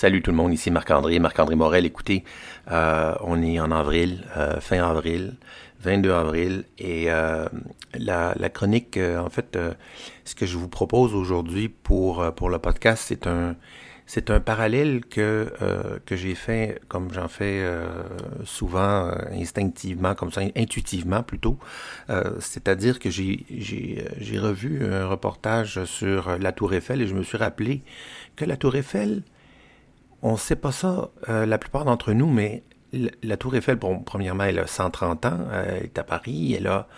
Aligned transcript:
Salut 0.00 0.22
tout 0.22 0.30
le 0.30 0.38
monde, 0.38 0.54
ici 0.54 0.70
Marc-André, 0.70 1.18
Marc-André 1.18 1.56
Morel. 1.56 1.84
Écoutez, 1.84 2.24
euh, 2.70 3.14
on 3.20 3.42
est 3.42 3.60
en 3.60 3.70
avril, 3.70 4.24
euh, 4.34 4.58
fin 4.58 4.82
avril, 4.82 5.34
22 5.80 6.10
avril, 6.10 6.64
et 6.78 7.10
euh, 7.12 7.46
la, 7.92 8.34
chronique, 8.48 8.96
en 8.96 9.28
fait, 9.28 9.58
ce 10.24 10.34
que 10.34 10.46
je 10.46 10.56
vous 10.56 10.68
propose 10.68 11.14
aujourd'hui 11.14 11.68
pour, 11.68 12.32
pour 12.34 12.48
le 12.48 12.58
podcast, 12.58 13.04
c'est 13.08 13.26
un, 13.26 13.56
c'est 14.06 14.30
un 14.30 14.40
parallèle 14.40 15.04
que, 15.04 15.52
que 16.06 16.16
j'ai 16.16 16.34
fait, 16.34 16.80
comme 16.88 17.12
j'en 17.12 17.28
fais 17.28 17.62
souvent 18.46 19.10
instinctivement, 19.32 20.14
comme 20.14 20.32
ça, 20.32 20.40
intuitivement 20.56 21.22
plutôt. 21.22 21.58
C'est-à-dire 22.38 23.00
que 23.00 23.10
j'ai, 23.10 23.44
j'ai, 23.50 24.02
j'ai 24.18 24.38
revu 24.38 24.82
un 24.90 25.06
reportage 25.06 25.84
sur 25.84 26.38
la 26.38 26.52
Tour 26.52 26.72
Eiffel 26.72 27.02
et 27.02 27.06
je 27.06 27.14
me 27.14 27.22
suis 27.22 27.36
rappelé 27.36 27.82
que 28.36 28.46
la 28.46 28.56
Tour 28.56 28.76
Eiffel, 28.76 29.24
on 30.22 30.32
ne 30.32 30.36
sait 30.36 30.56
pas 30.56 30.72
ça, 30.72 31.10
euh, 31.28 31.46
la 31.46 31.58
plupart 31.58 31.84
d'entre 31.84 32.12
nous, 32.12 32.28
mais 32.28 32.62
la 33.22 33.36
Tour 33.36 33.54
Eiffel, 33.54 33.76
bon, 33.76 34.00
premièrement, 34.00 34.44
elle 34.44 34.58
a 34.58 34.66
130 34.66 35.26
ans, 35.26 35.38
euh, 35.50 35.76
elle 35.78 35.84
est 35.84 35.98
à 35.98 36.04
Paris, 36.04 36.54
elle 36.54 36.66
a 36.66 36.88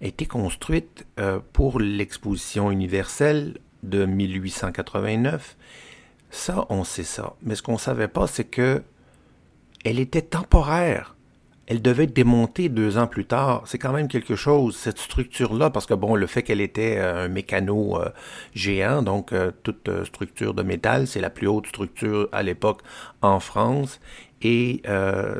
été 0.00 0.26
construite 0.26 1.06
euh, 1.18 1.40
pour 1.52 1.80
l'exposition 1.80 2.70
universelle 2.70 3.58
de 3.82 4.06
1889. 4.06 5.56
Ça, 6.30 6.66
on 6.68 6.84
sait 6.84 7.04
ça. 7.04 7.34
Mais 7.42 7.54
ce 7.54 7.62
qu'on 7.62 7.74
ne 7.74 7.78
savait 7.78 8.08
pas, 8.08 8.26
c'est 8.26 8.44
que 8.44 8.82
elle 9.84 9.98
était 9.98 10.22
temporaire 10.22 11.13
elle 11.66 11.80
devait 11.80 12.04
être 12.04 12.14
démontée 12.14 12.68
deux 12.68 12.98
ans 12.98 13.06
plus 13.06 13.24
tard. 13.24 13.62
C'est 13.66 13.78
quand 13.78 13.92
même 13.92 14.08
quelque 14.08 14.36
chose, 14.36 14.76
cette 14.76 14.98
structure-là, 14.98 15.70
parce 15.70 15.86
que 15.86 15.94
bon, 15.94 16.14
le 16.14 16.26
fait 16.26 16.42
qu'elle 16.42 16.60
était 16.60 16.96
euh, 16.98 17.24
un 17.24 17.28
mécano 17.28 18.00
euh, 18.00 18.10
géant, 18.54 19.02
donc 19.02 19.32
euh, 19.32 19.50
toute 19.62 19.88
structure 20.04 20.54
de 20.54 20.62
métal, 20.62 21.06
c'est 21.06 21.20
la 21.20 21.30
plus 21.30 21.46
haute 21.46 21.66
structure 21.66 22.28
à 22.32 22.42
l'époque 22.42 22.80
en 23.22 23.40
France, 23.40 24.00
et 24.44 24.82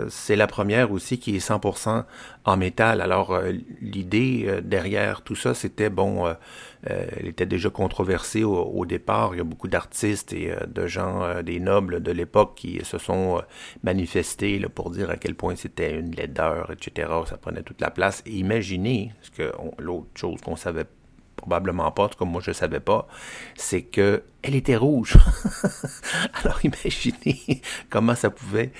c'est 0.08 0.36
la 0.36 0.46
première 0.46 0.90
aussi 0.90 1.18
qui 1.18 1.36
est 1.36 1.46
100% 1.46 2.04
en 2.44 2.56
métal. 2.56 3.00
Alors 3.00 3.38
l'idée 3.80 4.60
derrière 4.62 5.22
tout 5.22 5.36
ça, 5.36 5.54
c'était 5.54 5.90
bon 5.90 6.34
euh, 6.90 7.06
elle 7.16 7.26
était 7.26 7.46
déjà 7.46 7.70
controversée 7.70 8.44
au, 8.44 8.84
départ. 8.84 9.30
Il 9.34 9.38
y 9.38 9.40
a 9.40 9.44
beaucoup 9.44 9.68
d'artistes 9.68 10.32
et 10.32 10.50
euh, 10.50 10.58
de 10.66 10.86
gens, 10.86 11.22
euh, 11.22 11.42
des 11.42 11.60
nobles 11.60 12.02
de 12.02 12.12
l'époque 12.12 12.54
qui 12.56 12.80
se 12.84 12.98
sont 12.98 13.40
manifestés 13.82 14.60
pour 14.74 14.90
dire 14.90 15.10
à 15.10 15.16
quel 15.16 15.34
point 15.34 15.56
c'était 15.56 15.98
une 15.98 16.14
laideur, 16.14 16.70
etc. 16.72 17.10
Ça 17.26 17.36
prenait 17.36 17.62
toute 17.62 17.80
la 17.80 17.90
place. 17.90 18.22
Imaginez, 18.26 19.12
ce 19.22 19.30
que 19.30 19.52
l'autre 19.78 20.08
chose 20.14 20.40
qu'on 20.42 20.56
savait 20.56 20.84
probablement 21.44 21.90
pas, 21.92 22.08
comme 22.16 22.30
moi 22.30 22.40
je 22.42 22.50
ne 22.50 22.54
savais 22.54 22.80
pas, 22.80 23.06
c'est 23.54 23.82
que 23.82 24.22
elle 24.42 24.54
était 24.54 24.76
rouge. 24.76 25.16
Alors 26.42 26.58
imaginez 26.64 27.60
comment 27.90 28.14
ça 28.14 28.30
pouvait 28.30 28.72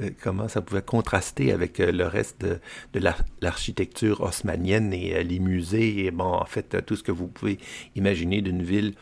euh, 0.00 0.10
comment 0.22 0.48
ça 0.48 0.62
pouvait 0.62 0.82
contraster 0.82 1.52
avec 1.52 1.80
euh, 1.80 1.90
le 1.92 2.06
reste 2.06 2.44
de, 2.44 3.00
l'architecture 3.40 4.20
haussmanienne 4.20 4.92
et 4.92 5.16
euh, 5.16 5.22
les 5.22 5.38
musées 5.38 6.06
et 6.06 6.10
bon, 6.10 6.32
en 6.32 6.44
fait, 6.44 6.84
tout 6.86 6.96
ce 6.96 7.02
que 7.02 7.12
vous 7.12 7.26
pouvez 7.26 7.58
imaginer 7.96 8.40
d'une 8.40 8.62
ville 8.62 8.94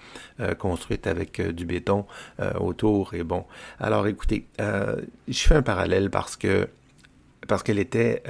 construite 0.59 1.07
avec 1.07 1.41
du 1.41 1.65
béton 1.65 2.07
autour. 2.61 3.15
Et 3.15 3.23
bon, 3.23 3.45
alors 3.79 4.07
écoutez, 4.07 4.47
je 4.59 5.39
fais 5.39 5.55
un 5.55 5.63
parallèle 5.63 6.11
parce 6.11 6.37
que 6.37 6.69
parce 7.49 7.63
qu'elle 7.63 7.79
était 7.79 8.23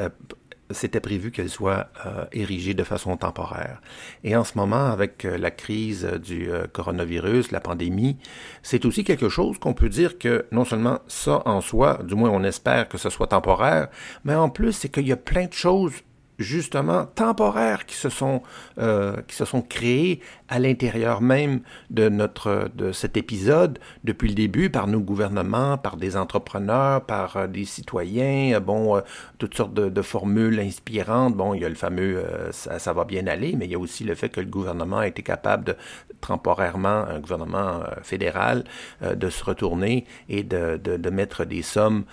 c'était 0.71 1.01
prévu 1.01 1.31
qu'elle 1.31 1.49
soit 1.49 1.89
euh, 2.05 2.25
érigée 2.33 2.75
de 2.75 2.85
façon 2.85 3.17
temporaire. 3.17 3.81
Et 4.25 4.37
en 4.37 4.45
ce 4.45 4.57
moment, 4.57 4.87
avec 4.87 5.25
euh, 5.25 5.39
la 5.39 5.51
crise 5.51 6.05
du 6.23 6.51
euh, 6.51 6.67
coronavirus, 6.67 7.53
la 7.53 7.61
pandémie, 7.61 8.17
c'est 8.63 8.85
aussi 8.85 9.05
quelque 9.05 9.29
chose 9.29 9.59
qu'on 9.59 9.75
peut 9.75 9.89
dire 9.89 10.19
que 10.19 10.47
non 10.53 10.65
seulement 10.65 11.01
ça 11.07 11.43
en 11.47 11.61
soi, 11.61 12.01
du 12.05 12.15
moins 12.15 12.31
on 12.31 12.43
espère 12.43 12.89
que 12.89 12.99
ce 12.99 13.11
soit 13.11 13.29
temporaire, 13.29 13.89
mais 14.25 14.35
en 14.35 14.49
plus 14.49 14.73
c'est 14.73 14.89
qu'il 14.89 15.07
y 15.07 15.13
a 15.13 15.17
plein 15.17 15.47
de 15.47 15.53
choses 15.53 15.93
justement 16.39 17.07
temporaires 17.07 17.87
qui 17.87 17.95
se 17.95 18.09
sont 18.09 18.43
euh, 18.79 19.17
qui 19.27 19.35
se 19.35 19.45
sont 19.45 19.63
créés 19.63 20.21
à 20.49 20.59
l'intérieur 20.59 21.21
même 21.21 21.61
de 21.91 22.09
notre 22.09 22.71
de 22.75 22.93
cet 22.93 23.17
épisode 23.17 23.79
depuis 24.05 24.29
le 24.29 24.35
début 24.35 24.71
par 24.71 24.87
nos 24.87 25.01
gouvernements, 25.01 25.79
par 25.79 25.97
des 25.97 26.17
entrepreneurs, 26.17 27.05
par 27.05 27.37
euh, 27.37 27.47
des 27.47 27.65
citoyens, 27.65 28.61
bon 28.61 28.97
euh, 28.97 29.01
toutes 29.39 29.55
sortes 29.55 29.75
de, 29.75 30.03
formules 30.03 30.61
inspirantes. 30.61 31.35
Bon, 31.35 31.53
il 31.55 31.63
y 31.63 31.65
a 31.65 31.69
le 31.69 31.75
fameux 31.75 32.25
ça, 32.53 32.79
ça, 32.79 32.93
va 32.93 33.05
bien 33.05 33.27
aller, 33.27 33.55
mais 33.57 33.65
il 33.65 33.73
y 33.73 33.75
a 33.75 33.79
aussi 33.79 34.05
le 34.05 34.15
fait 34.15 34.29
que 34.29 34.41
le 34.41 34.47
gouvernement 34.47 34.99
a 34.99 35.09
été 35.09 35.23
capable 35.23 35.65
de 35.65 35.77
temporairement 36.21 37.05
un 37.09 37.19
gouvernement 37.19 37.81
fédéral 38.03 38.65
de 39.03 39.29
se 39.29 39.43
retourner 39.43 40.07
et 40.29 40.45
de, 40.45 40.81
de, 40.83 40.97
de 40.97 41.11
mettre 41.11 41.45
des 41.45 41.63
sommes 41.63 42.05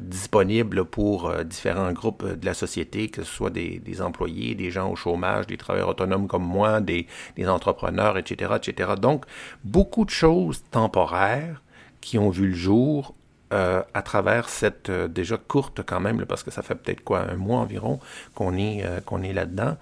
disponibles 0.00 0.84
pour 0.84 1.32
différents 1.44 1.92
groupes 1.92 2.26
de 2.26 2.44
la 2.44 2.54
société 2.54 3.08
soit 3.26 3.50
des, 3.50 4.02
employés, 4.02 4.54
des 4.54 4.70
gens 4.70 4.90
au 4.90 4.96
chômage, 4.96 5.46
des 5.46 5.56
travailleurs 5.56 5.88
autonomes 5.88 6.26
comme 6.26 6.44
moi, 6.44 6.80
des, 6.80 7.06
entrepreneurs, 7.46 8.18
etc., 8.18 8.54
etc. 8.56 8.92
Donc, 9.00 9.24
beaucoup 9.64 10.04
de 10.04 10.10
choses 10.10 10.62
temporaires 10.70 11.62
qui 12.00 12.18
ont 12.18 12.30
vu 12.30 12.48
le 12.48 12.54
jour 12.54 13.14
euh, 13.52 13.80
à 13.94 14.02
travers 14.02 14.48
cette 14.48 14.90
euh, 14.90 15.06
déjà 15.06 15.36
courte 15.36 15.80
quand 15.86 16.00
même, 16.00 16.26
parce 16.26 16.42
que 16.42 16.50
ça 16.50 16.62
fait 16.62 16.74
peut-être 16.74 17.04
quoi, 17.04 17.20
un 17.30 17.36
mois 17.36 17.60
environ 17.60 18.00
qu'on 18.34 18.56
est, 18.56 18.84
euh, 18.84 19.00
qu'on 19.00 19.22
est 19.22 19.32
là-dedans. 19.32 19.76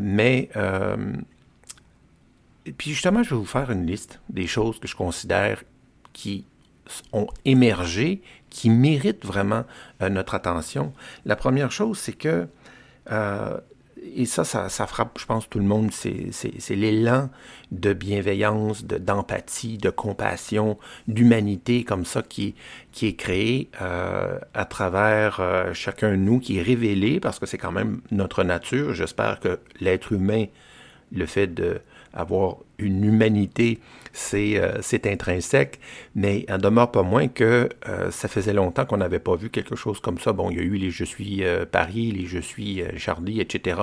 mais, 0.00 0.50
puis 2.76 2.90
justement, 2.90 3.22
je 3.22 3.30
vais 3.30 3.36
vous 3.36 3.46
faire 3.46 3.70
une 3.70 3.86
liste 3.86 4.20
des 4.28 4.48
choses 4.48 4.80
que 4.80 4.88
je 4.88 4.96
considère 4.96 5.62
qui 6.12 6.44
ont 7.12 7.28
émergé, 7.44 8.20
qui 8.50 8.68
méritent 8.68 9.24
vraiment 9.24 9.64
notre 10.00 10.34
attention. 10.34 10.92
La 11.24 11.36
première 11.36 11.70
chose, 11.70 11.98
c'est 11.98 12.12
que 12.12 12.48
euh, 13.10 13.58
et 14.14 14.26
ça, 14.26 14.44
ça, 14.44 14.86
frappe, 14.86 15.18
je 15.18 15.26
pense, 15.26 15.48
tout 15.48 15.58
le 15.58 15.64
monde. 15.64 15.90
C'est 15.92 16.74
l'élan 16.74 17.30
de 17.72 17.92
bienveillance, 17.92 18.84
d'empathie, 18.84 19.78
de, 19.78 19.90
compassion, 19.90 20.78
d'humanité 21.06 21.84
comme 21.84 22.04
ça 22.04 22.22
qui, 22.22 22.54
qui 22.92 23.06
est 23.06 23.14
créé 23.14 23.68
euh, 23.80 24.38
à 24.54 24.64
travers 24.64 25.38
euh, 25.40 25.72
chacun 25.72 26.10
de 26.12 26.16
nous, 26.16 26.38
qui 26.38 26.58
est 26.58 26.62
révélé 26.62 27.20
parce 27.20 27.38
que 27.38 27.46
c'est 27.46 27.58
quand 27.58 27.72
même 27.72 28.00
notre 28.10 28.44
nature. 28.44 28.94
J'espère 28.94 29.40
que 29.40 29.58
l'être 29.80 30.12
humain, 30.12 30.46
le 31.12 31.26
fait 31.26 31.48
de 31.48 31.80
avoir 32.18 32.56
une 32.78 33.04
humanité, 33.04 33.78
euh, 34.34 34.78
c'est 34.82 35.06
intrinsèque, 35.06 35.78
mais 36.14 36.44
il 36.48 36.58
demeure 36.58 36.90
pas 36.90 37.02
moins 37.02 37.28
que 37.28 37.68
euh, 37.88 38.10
ça 38.10 38.28
faisait 38.28 38.52
longtemps 38.52 38.84
qu'on 38.84 38.96
n'avait 38.96 39.20
pas 39.20 39.36
vu 39.36 39.50
quelque 39.50 39.76
chose 39.76 40.00
comme 40.00 40.18
ça. 40.18 40.32
Bon, 40.32 40.50
il 40.50 40.56
y 40.56 40.60
a 40.60 40.64
eu 40.64 40.76
les 40.76 40.90
Je 40.90 41.04
suis 41.04 41.44
euh, 41.44 41.64
Paris, 41.64 42.10
les 42.10 42.26
Je 42.26 42.38
suis 42.38 42.82
Charlie, 42.96 43.40
etc., 43.40 43.80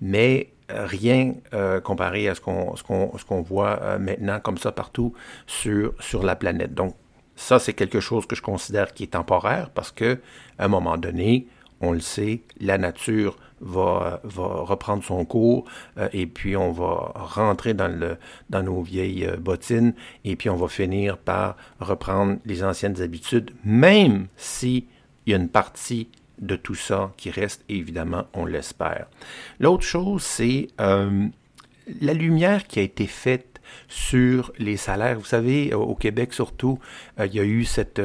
mais 0.00 0.50
rien 0.68 1.34
comparé 1.82 2.28
à 2.28 2.36
ce 2.36 2.40
qu'on 2.40 3.42
voit 3.42 3.98
maintenant 3.98 4.38
comme 4.38 4.56
ça 4.56 4.70
partout 4.70 5.12
sur, 5.48 5.94
sur 5.98 6.22
la 6.22 6.36
planète. 6.36 6.74
Donc, 6.74 6.94
ça, 7.34 7.58
c'est 7.58 7.72
quelque 7.72 7.98
chose 7.98 8.26
que 8.26 8.36
je 8.36 8.42
considère 8.42 8.94
qui 8.94 9.04
est 9.04 9.08
temporaire 9.08 9.70
parce 9.70 9.90
que 9.90 10.20
à 10.58 10.66
un 10.66 10.68
moment 10.68 10.96
donné, 10.96 11.48
on 11.80 11.92
le 11.92 12.00
sait, 12.00 12.42
la 12.60 12.78
nature 12.78 13.36
va, 13.60 14.20
reprendre 14.24 15.04
son 15.04 15.24
cours 15.24 15.64
euh, 15.98 16.08
et 16.12 16.26
puis 16.26 16.56
on 16.56 16.72
va 16.72 17.12
rentrer 17.14 17.74
dans 17.74 18.14
nos 18.50 18.82
vieilles 18.82 19.26
euh, 19.26 19.36
bottines 19.36 19.94
et 20.24 20.36
puis 20.36 20.50
on 20.50 20.56
va 20.56 20.68
finir 20.68 21.18
par 21.18 21.56
reprendre 21.78 22.38
les 22.44 22.64
anciennes 22.64 23.00
habitudes, 23.00 23.50
même 23.64 24.26
si 24.36 24.86
il 25.26 25.32
y 25.32 25.34
a 25.34 25.36
une 25.36 25.48
partie 25.48 26.08
de 26.38 26.56
tout 26.56 26.74
ça 26.74 27.12
qui 27.18 27.30
reste, 27.30 27.64
évidemment, 27.68 28.24
on 28.32 28.46
l'espère. 28.46 29.08
L'autre 29.58 29.84
chose, 29.84 30.22
c'est 30.22 30.68
euh, 30.80 31.26
la 32.00 32.14
lumière 32.14 32.66
qui 32.66 32.78
a 32.78 32.82
été 32.82 33.06
faite 33.06 33.60
sur 33.88 34.50
les 34.58 34.78
salaires. 34.78 35.18
Vous 35.18 35.26
savez, 35.26 35.74
au 35.74 35.94
Québec 35.94 36.32
surtout, 36.32 36.78
il 37.22 37.32
y 37.34 37.38
a 37.38 37.44
eu 37.44 37.64
cette 37.64 38.00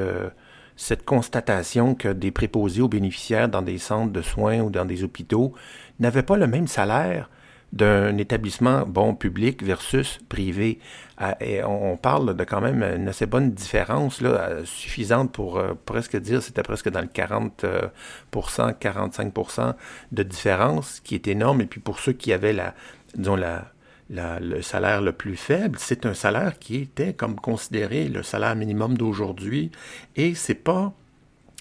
cette 0.75 1.05
constatation 1.05 1.95
que 1.95 2.09
des 2.09 2.31
préposés 2.31 2.81
aux 2.81 2.87
bénéficiaires 2.87 3.49
dans 3.49 3.61
des 3.61 3.77
centres 3.77 4.11
de 4.11 4.21
soins 4.21 4.59
ou 4.59 4.69
dans 4.69 4.85
des 4.85 5.03
hôpitaux 5.03 5.53
n'avaient 5.99 6.23
pas 6.23 6.37
le 6.37 6.47
même 6.47 6.67
salaire 6.67 7.29
d'un 7.73 8.17
établissement 8.17 8.85
bon 8.85 9.15
public 9.15 9.61
versus 9.61 10.19
privé. 10.29 10.79
Ah, 11.17 11.35
et 11.41 11.63
on 11.63 11.97
parle 11.97 12.35
de 12.35 12.43
quand 12.43 12.61
même 12.61 12.83
une 12.83 13.09
assez 13.09 13.25
bonne 13.25 13.51
différence 13.51 14.21
là, 14.21 14.63
suffisante 14.63 15.31
pour 15.31 15.57
euh, 15.57 15.73
presque 15.85 16.15
dire 16.17 16.41
c'était 16.41 16.63
presque 16.63 16.89
dans 16.89 17.01
le 17.01 17.07
40% 17.07 17.89
45% 18.33 19.73
de 20.11 20.23
différence 20.23 21.01
qui 21.01 21.15
est 21.15 21.27
énorme. 21.27 21.61
Et 21.61 21.65
puis 21.65 21.81
pour 21.81 21.99
ceux 21.99 22.13
qui 22.13 22.31
avaient 22.31 22.53
la 22.53 22.73
disons 23.15 23.35
la 23.35 23.65
le 24.09 24.61
salaire 24.61 25.01
le 25.01 25.11
plus 25.11 25.35
faible, 25.35 25.77
c'est 25.79 26.05
un 26.05 26.13
salaire 26.13 26.59
qui 26.59 26.75
était 26.75 27.13
comme 27.13 27.35
considéré 27.35 28.07
le 28.07 28.23
salaire 28.23 28.55
minimum 28.55 28.97
d'aujourd'hui. 28.97 29.71
Et 30.15 30.35
c'est 30.35 30.53
pas 30.53 30.93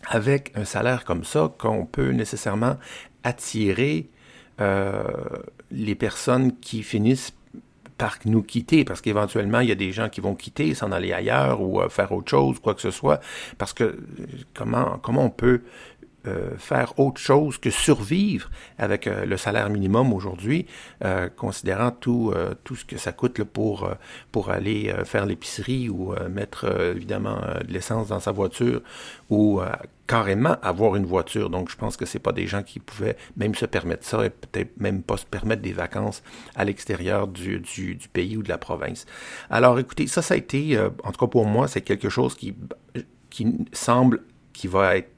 avec 0.07 0.53
un 0.55 0.65
salaire 0.65 1.05
comme 1.05 1.25
ça 1.25 1.53
qu'on 1.59 1.87
peut 1.87 2.11
nécessairement 2.11 2.77
attirer 3.23 4.09
euh, 4.61 5.05
les 5.71 5.95
personnes 5.95 6.57
qui 6.59 6.83
finissent 6.83 7.33
par 7.97 8.19
nous 8.25 8.43
quitter, 8.43 8.85
parce 8.85 9.01
qu'éventuellement, 9.01 9.61
il 9.61 9.69
y 9.69 9.73
a 9.73 9.77
des 9.77 9.93
gens 9.93 10.09
qui 10.09 10.21
vont 10.21 10.35
quitter, 10.35 10.75
s'en 10.75 10.91
aller 10.91 11.13
ailleurs 11.13 11.61
ou 11.61 11.81
euh, 11.81 11.89
faire 11.89 12.13
autre 12.13 12.29
chose, 12.29 12.59
quoi 12.59 12.75
que 12.75 12.81
ce 12.81 12.91
soit, 12.91 13.21
parce 13.57 13.73
que 13.73 13.85
euh, 13.85 13.97
comment, 14.53 14.99
comment 15.01 15.25
on 15.25 15.31
peut 15.31 15.63
euh, 16.27 16.57
faire 16.57 16.99
autre 16.99 17.21
chose 17.21 17.59
que 17.59 17.69
survivre 17.69 18.51
avec 18.79 19.07
euh, 19.07 19.27
le 19.27 19.37
salaire 19.37 19.69
minimum 19.69 20.13
aujourd'hui, 20.15 20.65
euh, 21.05 21.29
considérant 21.29 21.91
tout, 21.91 22.33
tout 22.65 22.77
ce 22.77 22.85
que 22.85 22.97
ça 22.97 23.13
coûte 23.13 23.43
pour, 23.45 23.91
pour 24.33 24.51
aller 24.51 24.95
faire 25.05 25.27
l'épicerie 25.27 25.89
ou 25.89 26.15
mettre 26.31 26.93
évidemment 26.97 27.39
de 27.67 27.73
l'essence 27.73 28.09
dans 28.09 28.21
sa 28.21 28.33
voiture 28.33 28.81
ou 29.31 29.61
carrément 30.07 30.57
avoir 30.63 30.97
une 30.97 31.07
voiture. 31.07 31.51
Donc, 31.51 31.71
je 31.71 31.77
pense 31.77 31.97
que 31.97 32.07
c'est 32.07 32.19
pas 32.19 32.33
des 32.33 32.47
gens 32.47 32.63
qui 32.63 32.79
pouvaient 32.79 33.17
même 33.37 33.55
se 33.55 33.67
permettre 33.67 34.05
ça 34.05 34.25
et 34.25 34.31
peut-être 34.31 34.79
même 34.79 35.03
pas 35.03 35.17
se 35.17 35.27
permettre 35.27 35.63
des 35.63 35.73
vacances 35.73 36.23
à 36.55 36.65
l'extérieur 36.65 37.29
du, 37.29 37.61
du, 37.61 37.95
du, 37.95 38.09
pays 38.09 38.37
ou 38.37 38.43
de 38.43 38.49
la 38.49 38.59
province. 38.59 39.07
Alors, 39.51 39.79
écoutez, 39.79 40.07
ça, 40.07 40.23
ça 40.23 40.35
a 40.35 40.37
été, 40.37 40.79
en 40.79 41.13
tout 41.13 41.19
cas 41.19 41.31
pour 41.31 41.47
moi, 41.47 41.69
c'est 41.69 41.83
quelque 41.83 42.09
chose 42.09 42.35
qui, 42.35 42.55
qui 43.31 43.67
semble 43.73 44.23
qui 44.53 44.69
va 44.69 44.97
être 44.97 45.14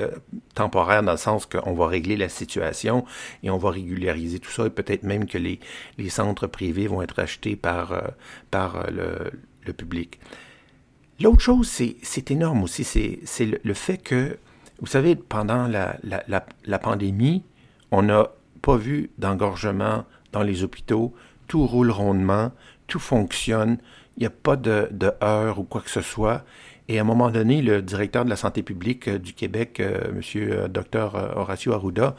euh, 0.00 0.10
temporaire 0.54 1.02
dans 1.02 1.12
le 1.12 1.18
sens 1.18 1.46
qu'on 1.46 1.74
va 1.74 1.86
régler 1.86 2.16
la 2.16 2.28
situation 2.28 3.04
et 3.42 3.50
on 3.50 3.58
va 3.58 3.70
régulariser 3.70 4.38
tout 4.38 4.50
ça 4.50 4.66
et 4.66 4.70
peut-être 4.70 5.02
même 5.02 5.26
que 5.26 5.38
les, 5.38 5.60
centres 6.08 6.46
privés 6.46 6.86
vont 6.86 7.02
être 7.02 7.18
achetés 7.18 7.56
par, 7.56 7.92
euh, 7.92 8.00
euh, 8.54 9.30
le, 9.66 9.72
public. 9.72 10.18
L'autre 11.20 11.40
chose, 11.40 11.68
c'est 12.02 12.30
énorme 12.30 12.62
aussi, 12.62 12.84
c'est 12.84 13.60
le, 13.62 13.74
fait 13.74 13.98
que, 13.98 14.38
vous 14.80 14.86
savez, 14.86 15.14
pendant 15.16 15.68
la, 15.68 16.78
pandémie, 16.78 17.44
on 17.90 18.02
n'a 18.02 18.30
pas 18.62 18.76
vu 18.76 19.10
d'engorgement 19.18 20.06
dans 20.32 20.42
les 20.42 20.64
hôpitaux, 20.64 21.14
tout 21.46 21.66
roule 21.66 21.90
rondement, 21.90 22.52
tout 22.86 23.00
fonctionne, 23.00 23.78
il 24.16 24.20
n'y 24.20 24.26
a 24.26 24.30
pas 24.30 24.56
de, 24.56 24.88
de 24.90 25.12
heure 25.22 25.58
ou 25.58 25.64
quoi 25.64 25.82
que 25.82 25.90
ce 25.90 26.00
soit. 26.00 26.44
Et 26.90 26.98
à 26.98 27.02
un 27.02 27.04
moment 27.04 27.30
donné, 27.30 27.62
le 27.62 27.82
directeur 27.82 28.24
de 28.24 28.30
la 28.30 28.34
santé 28.34 28.64
publique 28.64 29.06
euh, 29.06 29.20
du 29.20 29.32
Québec, 29.32 29.78
euh, 29.78 30.08
M. 30.08 30.22
Euh, 30.34 30.66
Dr 30.66 31.14
Horacio 31.36 31.72
Arruda, 31.72 32.16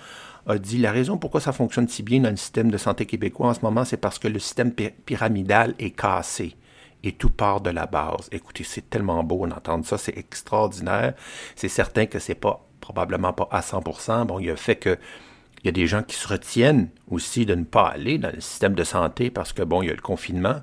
a 0.47 0.57
dit 0.57 0.77
la 0.77 0.94
raison 0.94 1.18
pourquoi 1.18 1.41
ça 1.41 1.51
fonctionne 1.51 1.89
si 1.89 2.03
bien 2.03 2.21
dans 2.21 2.29
le 2.29 2.38
système 2.38 2.71
de 2.71 2.77
santé 2.77 3.06
québécois 3.06 3.50
en 3.50 3.53
ce 3.53 3.59
moment, 3.63 3.83
c'est 3.83 3.97
parce 3.97 4.18
que 4.18 4.29
le 4.29 4.39
système 4.39 4.71
pyramidal 4.71 5.75
est 5.77 5.91
cassé 5.91 6.56
et 7.03 7.12
tout 7.12 7.29
part 7.29 7.59
de 7.59 7.69
la 7.69 7.85
base. 7.85 8.29
Écoutez, 8.31 8.63
c'est 8.63 8.89
tellement 8.89 9.21
beau 9.25 9.45
d'entendre 9.45 9.85
ça, 9.85 9.97
c'est 9.97 10.18
extraordinaire. 10.18 11.15
C'est 11.57 11.67
certain 11.67 12.06
que 12.06 12.19
c'est 12.19 12.33
pas 12.33 12.65
probablement 12.79 13.33
pas 13.33 13.50
à 13.51 13.59
100%. 13.59 14.25
Bon, 14.25 14.39
il 14.39 14.45
y 14.45 14.51
a 14.51 14.56
fait 14.56 14.77
que 14.77 14.97
il 15.63 15.65
y 15.65 15.69
a 15.69 15.74
des 15.74 15.85
gens 15.85 16.01
qui 16.01 16.15
se 16.15 16.29
retiennent 16.29 16.89
aussi 17.09 17.45
de 17.45 17.56
ne 17.56 17.65
pas 17.65 17.89
aller 17.89 18.17
dans 18.17 18.31
le 18.33 18.39
système 18.39 18.74
de 18.74 18.85
santé 18.85 19.31
parce 19.31 19.51
que 19.51 19.63
bon, 19.63 19.81
il 19.81 19.88
y 19.88 19.91
a 19.91 19.95
le 19.95 20.01
confinement. 20.01 20.62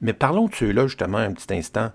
Mais 0.00 0.14
parlons 0.14 0.46
de 0.46 0.54
ceux-là 0.54 0.86
justement 0.86 1.18
un 1.18 1.32
petit 1.32 1.52
instant. 1.52 1.92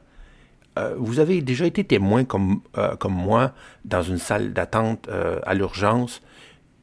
Euh, 0.77 0.95
vous 0.97 1.19
avez 1.19 1.41
déjà 1.41 1.65
été 1.65 1.83
témoin 1.83 2.23
comme, 2.23 2.61
euh, 2.77 2.95
moi 3.09 3.53
dans 3.85 4.01
une 4.01 4.17
salle 4.17 4.53
d'attente 4.53 5.07
euh, 5.09 5.39
à 5.45 5.53
l'urgence 5.53 6.21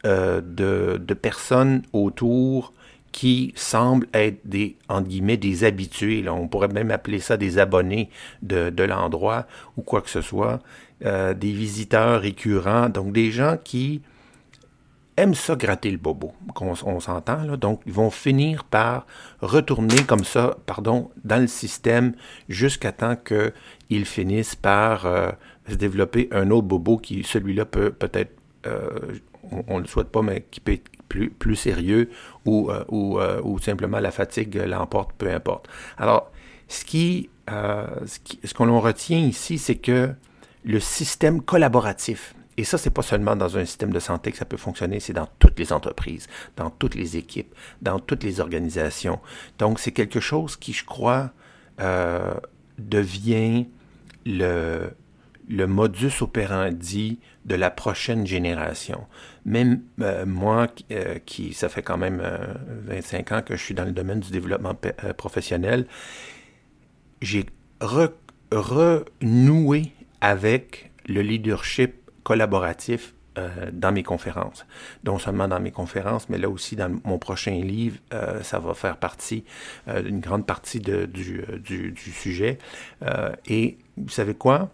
de, 0.03 1.13
personnes 1.19 1.81
autour 1.91 2.73
qui 3.11 3.53
semblent 3.55 4.07
être 4.13 4.39
des, 4.45 4.75
des 5.37 5.63
habitués. 5.63 6.23
On 6.29 6.47
pourrait 6.47 6.67
même 6.67 6.91
appeler 6.91 7.19
ça 7.19 7.37
des 7.37 7.57
abonnés 7.57 8.11
de, 8.43 8.69
de 8.69 8.83
l'endroit 8.83 9.47
ou 9.77 9.81
quoi 9.81 10.01
que 10.01 10.11
ce 10.11 10.21
soit. 10.21 10.59
des 11.01 11.51
visiteurs 11.51 12.21
récurrents, 12.21 12.89
donc 12.89 13.13
des 13.13 13.31
gens 13.31 13.57
qui 13.63 14.03
aiment 15.17 15.35
ça 15.35 15.55
gratter 15.55 15.91
le 15.91 15.97
bobo, 15.97 16.33
on, 16.59 16.99
s'entend, 16.99 17.43
là. 17.43 17.57
Donc, 17.57 17.81
ils 17.85 17.93
vont 17.93 18.09
finir 18.09 18.63
par 18.65 19.05
retourner 19.41 20.03
comme 20.03 20.23
ça, 20.23 20.57
pardon, 20.65 21.09
dans 21.23 21.41
le 21.41 21.47
système 21.47 22.13
jusqu'à 22.49 22.91
temps 22.91 23.15
qu'ils 23.15 24.05
finissent 24.05 24.55
par 24.55 25.05
euh, 25.05 25.31
se 25.69 25.75
développer 25.75 26.27
un 26.31 26.51
autre 26.51 26.67
bobo 26.67 26.97
qui, 26.97 27.23
celui-là, 27.23 27.65
peut 27.65 27.91
peut-être, 27.91 28.35
euh, 28.67 28.89
on 29.67 29.77
ne 29.77 29.83
le 29.83 29.87
souhaite 29.87 30.09
pas, 30.09 30.21
mais 30.21 30.45
qui 30.51 30.59
peut 30.59 30.73
être 30.73 30.89
plus, 31.07 31.29
plus 31.29 31.55
sérieux 31.55 32.09
ou, 32.45 32.69
euh, 32.71 32.83
ou, 32.89 33.19
ou 33.43 33.59
simplement 33.59 33.99
la 33.99 34.11
fatigue 34.11 34.55
l'emporte, 34.55 35.11
peu 35.17 35.31
importe. 35.31 35.69
Alors, 35.97 36.31
ce 36.67 36.83
qui, 36.83 37.29
ce, 37.47 38.19
qui, 38.23 38.39
ce 38.43 38.53
qu'on 38.53 38.79
retient 38.81 39.19
ici, 39.19 39.59
c'est 39.59 39.75
que 39.75 40.09
le 40.65 40.79
système 40.79 41.41
collaboratif, 41.41 42.33
et 42.57 42.63
ça, 42.63 42.77
c'est 42.77 42.89
pas 42.89 43.01
seulement 43.01 43.35
dans 43.35 43.57
un 43.57 43.65
système 43.65 43.91
de 43.91 43.99
santé 43.99 44.31
que 44.31 44.37
ça 44.37 44.45
peut 44.45 44.57
fonctionner, 44.57 44.99
c'est 44.99 45.13
dans 45.13 45.27
toutes 45.39 45.59
les 45.59 45.73
entreprises, 45.73 46.27
dans 46.55 46.69
toutes 46.69 46.95
les 46.95 47.17
équipes, 47.17 47.53
dans 47.81 47.99
toutes 47.99 48.23
les 48.23 48.39
organisations. 48.39 49.19
Donc, 49.59 49.79
c'est 49.79 49.91
quelque 49.91 50.21
chose 50.21 50.55
qui, 50.55 50.71
je 50.71 50.85
crois, 50.85 51.31
euh, 51.81 52.33
devient 52.77 53.67
le, 54.25 54.91
le 55.49 55.67
modus 55.67 56.21
operandi 56.21 57.19
de 57.43 57.55
la 57.55 57.69
prochaine 57.69 58.25
génération. 58.25 59.05
Même 59.43 59.81
euh, 59.99 60.25
moi, 60.25 60.67
euh, 60.91 61.19
qui, 61.25 61.53
ça 61.53 61.67
fait 61.67 61.83
quand 61.83 61.97
même 61.97 62.23
25 62.85 63.31
ans 63.33 63.41
que 63.41 63.57
je 63.57 63.63
suis 63.63 63.75
dans 63.75 63.85
le 63.85 63.91
domaine 63.91 64.21
du 64.21 64.31
développement 64.31 64.75
professionnel, 65.17 65.87
j'ai 67.21 67.45
renoué 68.51 69.91
avec 70.21 70.91
le 71.07 71.21
leadership 71.21 72.04
collaboratif 72.25 73.13
euh, 73.37 73.69
dans 73.71 73.91
mes 73.91 74.03
conférences. 74.03 74.65
Non 75.03 75.19
seulement 75.19 75.47
dans 75.47 75.59
mes 75.59 75.71
conférences, 75.71 76.27
mais 76.27 76.37
là 76.37 76.49
aussi 76.49 76.75
dans 76.75 76.89
mon 77.03 77.19
prochain 77.19 77.51
livre, 77.51 77.97
euh, 78.13 78.41
ça 78.43 78.59
va 78.59 78.73
faire 78.73 78.97
partie, 78.97 79.43
euh, 79.87 80.03
une 80.03 80.19
grande 80.19 80.45
partie 80.45 80.79
de, 80.79 81.05
du, 81.05 81.43
du, 81.63 81.91
du, 81.91 82.11
sujet. 82.11 82.57
et 83.47 83.77
vous 83.97 84.09
savez 84.09 84.33
quoi? 84.33 84.71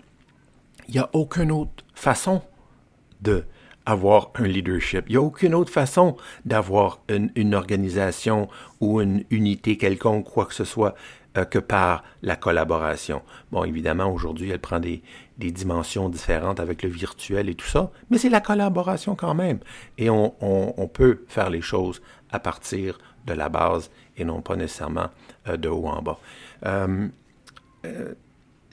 Il 0.88 0.94
n'y 0.94 1.00
a 1.00 1.09
aucune 1.13 1.51
autre 1.51 1.83
façon 1.94 2.42
de 3.21 3.44
avoir 3.86 4.31
un 4.36 4.47
leadership. 4.47 5.06
Il 5.07 5.13
n'y 5.13 5.18
a 5.18 5.21
aucune 5.21 5.56
autre 5.56 5.71
façon 5.71 6.15
d'avoir 6.45 7.01
une, 7.09 7.56
organisation 7.56 8.47
ou 8.80 9.01
une 9.01 9.24
unité 9.30 9.77
quelconque, 9.77 10.25
quoi 10.25 10.45
que 10.45 10.54
ce 10.54 10.63
soit, 10.63 10.95
euh, 11.38 11.45
que 11.45 11.60
par 11.60 12.04
la 12.22 12.36
collaboration. 12.36 13.22
Bon, 13.51 13.63
évidemment, 13.63 14.12
aujourd'hui, 14.12 14.50
elle 14.50 14.60
prend 14.60 14.80
des, 14.80 15.01
des, 15.38 15.51
dimensions 15.51 16.10
différentes 16.10 16.60
avec 16.60 16.83
le 16.83 16.89
virtuel 16.89 17.48
et 17.48 17.56
tout 17.56 17.68
ça, 17.68 17.92
mais 18.10 18.18
c'est 18.18 18.30
la 18.30 18.42
collaboration 18.42 19.16
quand 19.16 19.33
même. 19.33 19.60
Et 19.98 20.10
on, 20.10 20.33
on, 20.42 20.74
on, 20.75 20.88
peut 20.88 21.24
faire 21.28 21.50
les 21.50 21.62
choses 21.62 22.01
à 22.31 22.39
partir 22.39 23.00
de 23.25 23.33
la 23.33 23.50
base 23.50 23.92
et 24.18 24.25
non 24.25 24.42
pas 24.42 24.56
nécessairement 24.56 25.10
euh, 25.48 25.57
de 25.57 25.69
haut 25.69 25.88
en 25.88 26.01
bas. 26.01 26.19
Euh, 26.66 27.07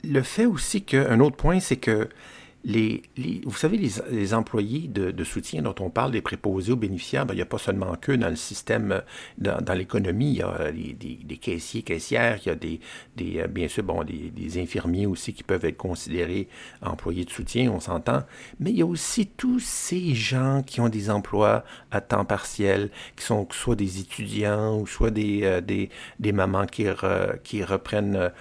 le 0.03 0.21
fait 0.21 0.45
aussi 0.45 0.83
qu'un 0.83 1.19
autre 1.19 1.37
point, 1.37 1.59
c'est 1.59 1.77
que 1.77 2.09
les, 2.65 3.03
vous 3.45 3.55
savez, 3.55 3.77
les, 3.77 4.33
employés 4.33 4.87
de, 4.87 5.23
soutien 5.23 5.61
dont 5.61 5.75
on 5.79 5.89
parle, 5.89 6.11
les 6.11 6.21
préposés 6.21 6.73
aux 6.73 6.77
bénéficiaires, 6.77 7.25
ben, 7.25 7.33
il 7.33 7.37
n'y 7.37 7.41
a 7.41 7.45
pas 7.45 7.57
seulement 7.57 7.95
qu'eux 7.95 8.17
dans 8.17 8.29
le 8.29 8.35
système, 8.35 9.01
euh, 9.45 9.61
dans, 9.61 9.73
l'économie. 9.73 10.31
Il 10.31 10.37
y 10.37 10.41
a 10.41 10.71
des, 10.71 10.93
des, 11.23 11.37
caissiers, 11.37 11.83
caissières, 11.83 12.39
il 12.43 12.49
y 12.49 12.51
a 12.51 12.55
des, 12.55 12.79
des 13.15 13.39
euh, 13.39 13.47
bien 13.47 13.67
sûr, 13.69 13.83
bon, 13.83 14.03
des, 14.03 14.61
infirmiers 14.61 15.05
aussi 15.05 15.33
qui 15.33 15.43
peuvent 15.43 15.63
être 15.63 15.77
considérés 15.77 16.49
employés 16.81 17.23
de 17.23 17.29
soutien, 17.29 17.71
on 17.71 17.79
s'entend. 17.79 18.23
Mais 18.59 18.71
il 18.71 18.77
y 18.77 18.81
a 18.81 18.85
aussi 18.85 19.27
tous 19.27 19.59
ces 19.59 20.13
gens 20.13 20.61
qui 20.65 20.81
ont 20.81 20.89
des 20.89 21.09
emplois 21.09 21.63
à 21.91 22.01
temps 22.01 22.25
partiel, 22.25 22.89
qui 23.15 23.23
sont 23.23 23.47
soit 23.51 23.75
des 23.75 23.99
étudiants 23.99 24.77
ou 24.79 24.85
soit 24.85 25.11
des, 25.11 25.41
euh, 25.43 25.61
des, 25.61 25.89
des 26.19 26.33
mamans 26.33 26.65
qui, 26.65 26.85
qui 27.43 27.63
reprennent 27.63 28.31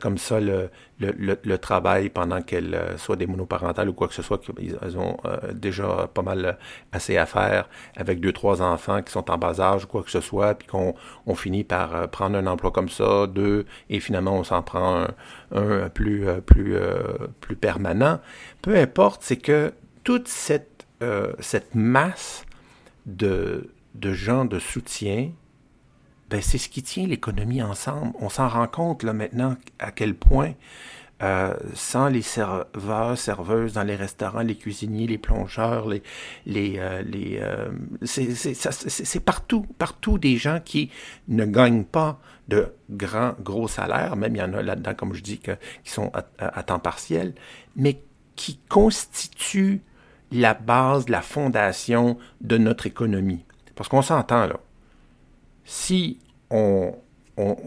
comme 0.00 0.18
ça 0.18 0.40
le, 0.40 0.70
le, 0.98 1.38
le, 1.42 1.58
travail 1.58 2.08
pendant 2.08 2.40
qu'elles 2.40 2.78
soient 2.96 3.16
des 3.16 3.26
monoparents 3.26 3.72
ou 3.86 3.92
quoi 3.92 4.08
que 4.08 4.14
ce 4.14 4.22
soit, 4.22 4.38
qu'ils 4.38 4.98
ont 4.98 5.16
euh, 5.24 5.52
déjà 5.52 6.08
pas 6.12 6.22
mal 6.22 6.44
euh, 6.44 6.52
assez 6.92 7.16
à 7.16 7.26
faire 7.26 7.68
avec 7.96 8.20
deux, 8.20 8.32
trois 8.32 8.62
enfants 8.62 9.02
qui 9.02 9.12
sont 9.12 9.30
en 9.30 9.38
bas 9.38 9.60
âge 9.60 9.84
ou 9.84 9.86
quoi 9.88 10.02
que 10.02 10.10
ce 10.10 10.20
soit, 10.20 10.54
puis 10.54 10.66
qu'on 10.68 10.94
on 11.26 11.34
finit 11.34 11.64
par 11.64 11.94
euh, 11.94 12.06
prendre 12.06 12.36
un 12.38 12.46
emploi 12.46 12.70
comme 12.70 12.88
ça, 12.88 13.26
deux, 13.26 13.66
et 13.90 14.00
finalement 14.00 14.38
on 14.38 14.44
s'en 14.44 14.62
prend 14.62 15.06
un, 15.54 15.88
plus, 15.90 16.26
plus, 16.44 16.76
plus 17.40 17.56
permanent. 17.56 18.20
Peu 18.62 18.76
importe, 18.76 19.22
c'est 19.22 19.36
que 19.36 19.72
toute 20.04 20.28
cette, 20.28 20.86
cette 21.40 21.74
masse 21.74 22.44
de, 23.06 23.70
de 23.94 24.12
gens 24.12 24.44
de 24.44 24.58
soutien, 24.58 25.30
ben 26.30 26.40
c'est 26.42 26.58
ce 26.58 26.68
qui 26.68 26.82
tient 26.82 27.06
l'économie 27.06 27.62
ensemble. 27.62 28.12
On 28.20 28.28
s'en 28.28 28.48
rend 28.48 28.66
compte 28.66 29.02
là 29.02 29.12
maintenant 29.12 29.56
à 29.78 29.90
quel 29.90 30.14
point 30.14 30.54
euh, 31.22 31.54
sans 31.72 32.08
les 32.08 32.20
serveurs, 32.20 33.16
serveuses 33.16 33.72
dans 33.72 33.84
les 33.84 33.96
restaurants, 33.96 34.42
les 34.42 34.54
cuisiniers, 34.54 35.06
les 35.06 35.16
plongeurs, 35.16 35.88
les, 35.88 36.02
les, 36.44 36.74
euh, 36.76 37.02
les 37.02 37.38
euh, 37.40 37.70
c'est 38.04 39.24
partout, 39.24 39.66
partout 39.78 40.18
des 40.18 40.36
gens 40.36 40.60
qui 40.62 40.90
ne 41.28 41.46
gagnent 41.46 41.84
pas 41.84 42.20
de 42.48 42.74
grands, 42.90 43.34
gros 43.40 43.66
salaires, 43.66 44.14
même 44.16 44.36
il 44.36 44.40
y 44.40 44.42
en 44.42 44.52
a 44.52 44.60
là-dedans, 44.60 44.94
comme 44.94 45.14
je 45.14 45.22
dis, 45.22 45.38
qui 45.38 45.50
sont 45.84 46.12
à, 46.12 46.26
à, 46.38 46.62
temps 46.62 46.78
partiel, 46.78 47.34
mais 47.76 48.02
qui 48.34 48.58
constituent 48.68 49.80
la 50.32 50.52
base, 50.52 51.08
la 51.08 51.22
fondation 51.22 52.18
de 52.42 52.58
notre 52.58 52.86
économie. 52.86 53.46
Parce 53.74 53.88
qu'on 53.88 54.02
s'entend 54.02 54.46
là. 54.46 54.60
Si 55.66 56.18
on 56.48 56.94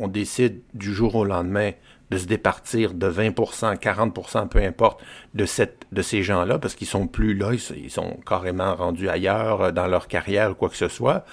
décide 0.08 0.62
du 0.74 0.94
jour 0.94 1.14
au 1.16 1.26
lendemain 1.26 1.72
de 2.10 2.18
se 2.18 2.26
départir 2.26 2.94
de 2.94 3.10
20% 3.10 3.78
40% 3.78 4.48
peu 4.48 4.60
importe, 4.60 5.02
de, 5.34 5.46
ces 5.46 6.24
gens-là, 6.24 6.60
parce 6.60 6.76
qu'ils 6.76 6.88
sont 6.88 7.08
plus 7.08 7.36
là, 7.36 7.52
ils, 7.54 7.92
sont 7.92 8.18
carrément 8.26 8.76
rendus 8.76 9.10
ailleurs 9.10 9.62
euh, 9.62 9.72
dans 9.72 9.88
leur 9.88 10.08
carrière 10.08 10.52
ou 10.52 10.56
quoi 10.56 10.70
que 10.70 10.78
ce 10.78 10.88
soit. 10.88 11.26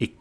Et 0.00 0.14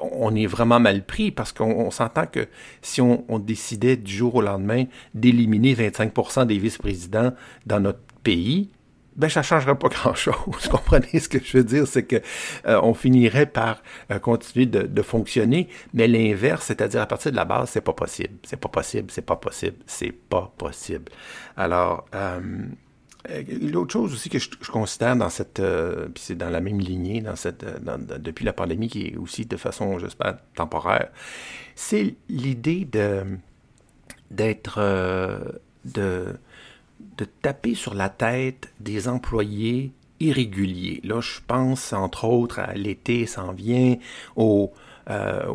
on 0.00 0.34
est 0.34 0.46
vraiment 0.46 0.80
mal 0.80 1.04
pris 1.04 1.30
parce 1.30 1.52
qu'on 1.52 1.90
s'entend 1.90 2.26
que 2.26 2.48
si 2.82 3.00
on, 3.00 3.24
on, 3.28 3.38
décidait 3.38 3.96
du 3.96 4.12
jour 4.12 4.36
au 4.36 4.42
lendemain 4.42 4.84
d'éliminer 5.14 5.74
25% 5.74 6.46
des 6.46 6.58
vice-présidents 6.58 7.32
dans 7.66 7.80
notre 7.80 8.02
pays, 8.22 8.70
ben 9.16 9.28
ça 9.28 9.42
changerait 9.42 9.76
pas 9.76 9.88
grand-chose. 9.90 10.68
Comprenez 10.70 11.18
ce 11.18 11.28
que 11.28 11.38
je 11.42 11.58
veux 11.58 11.64
dire, 11.64 11.86
c'est 11.86 12.04
que 12.04 12.16
euh, 12.66 12.80
on 12.82 12.94
finirait 12.94 13.46
par 13.46 13.82
euh, 14.10 14.18
continuer 14.18 14.66
de, 14.66 14.82
de, 14.82 15.02
fonctionner, 15.02 15.68
mais 15.92 16.08
l'inverse, 16.08 16.66
c'est-à-dire 16.66 17.00
à 17.02 17.06
partir 17.06 17.30
de 17.30 17.36
la 17.36 17.44
base, 17.44 17.70
c'est 17.70 17.80
pas 17.80 17.92
possible, 17.92 18.38
c'est 18.44 18.58
pas 18.58 18.68
possible, 18.68 19.10
c'est 19.10 19.22
pas 19.22 19.36
possible, 19.36 19.76
c'est 19.86 20.12
pas 20.12 20.52
possible. 20.56 21.10
Alors, 21.56 22.06
euh, 22.14 22.40
l'autre 23.60 23.92
chose 23.92 24.14
aussi 24.14 24.28
que 24.28 24.38
je, 24.38 24.50
je 24.60 24.70
considère 24.70 25.16
dans 25.16 25.30
cette, 25.30 25.62
puis 26.14 26.22
c'est 26.22 26.34
dans 26.34 26.50
la 26.50 26.60
même 26.60 26.80
lignée, 26.80 27.20
dans 27.20 27.36
cette, 27.36 27.64
dans, 27.84 27.98
depuis 27.98 28.44
la 28.44 28.52
pandémie, 28.52 28.88
qui 28.88 29.08
est 29.08 29.16
aussi 29.16 29.46
de 29.46 29.56
façon, 29.56 29.98
j'espère, 29.98 30.38
temporaire, 30.54 31.10
c'est 31.74 32.16
l'idée 32.28 32.84
de 32.84 33.24
d'être 34.30 34.80
de 35.84 36.34
de 37.16 37.24
taper 37.24 37.74
sur 37.74 37.94
la 37.94 38.08
tête 38.08 38.72
des 38.80 39.08
employés 39.08 39.92
irréguliers. 40.20 41.00
Là, 41.04 41.20
je 41.20 41.40
pense 41.46 41.92
entre 41.92 42.24
autres 42.24 42.60
à 42.60 42.74
l'été 42.74 43.26
s'en 43.26 43.52
vient, 43.52 43.96
aux, 44.36 44.72
euh, 45.10 45.46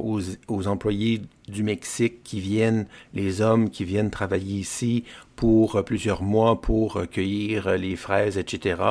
aux, 0.47 0.67
employés 0.67 1.21
du 1.47 1.63
Mexique 1.63 2.23
qui 2.23 2.41
viennent, 2.41 2.85
les 3.13 3.41
hommes 3.41 3.69
qui 3.69 3.85
viennent 3.85 4.11
travailler 4.11 4.59
ici 4.59 5.05
pour 5.35 5.83
plusieurs 5.85 6.21
mois 6.21 6.59
pour 6.59 7.01
cueillir 7.09 7.77
les 7.77 7.95
fraises, 7.95 8.37
etc. 8.37 8.81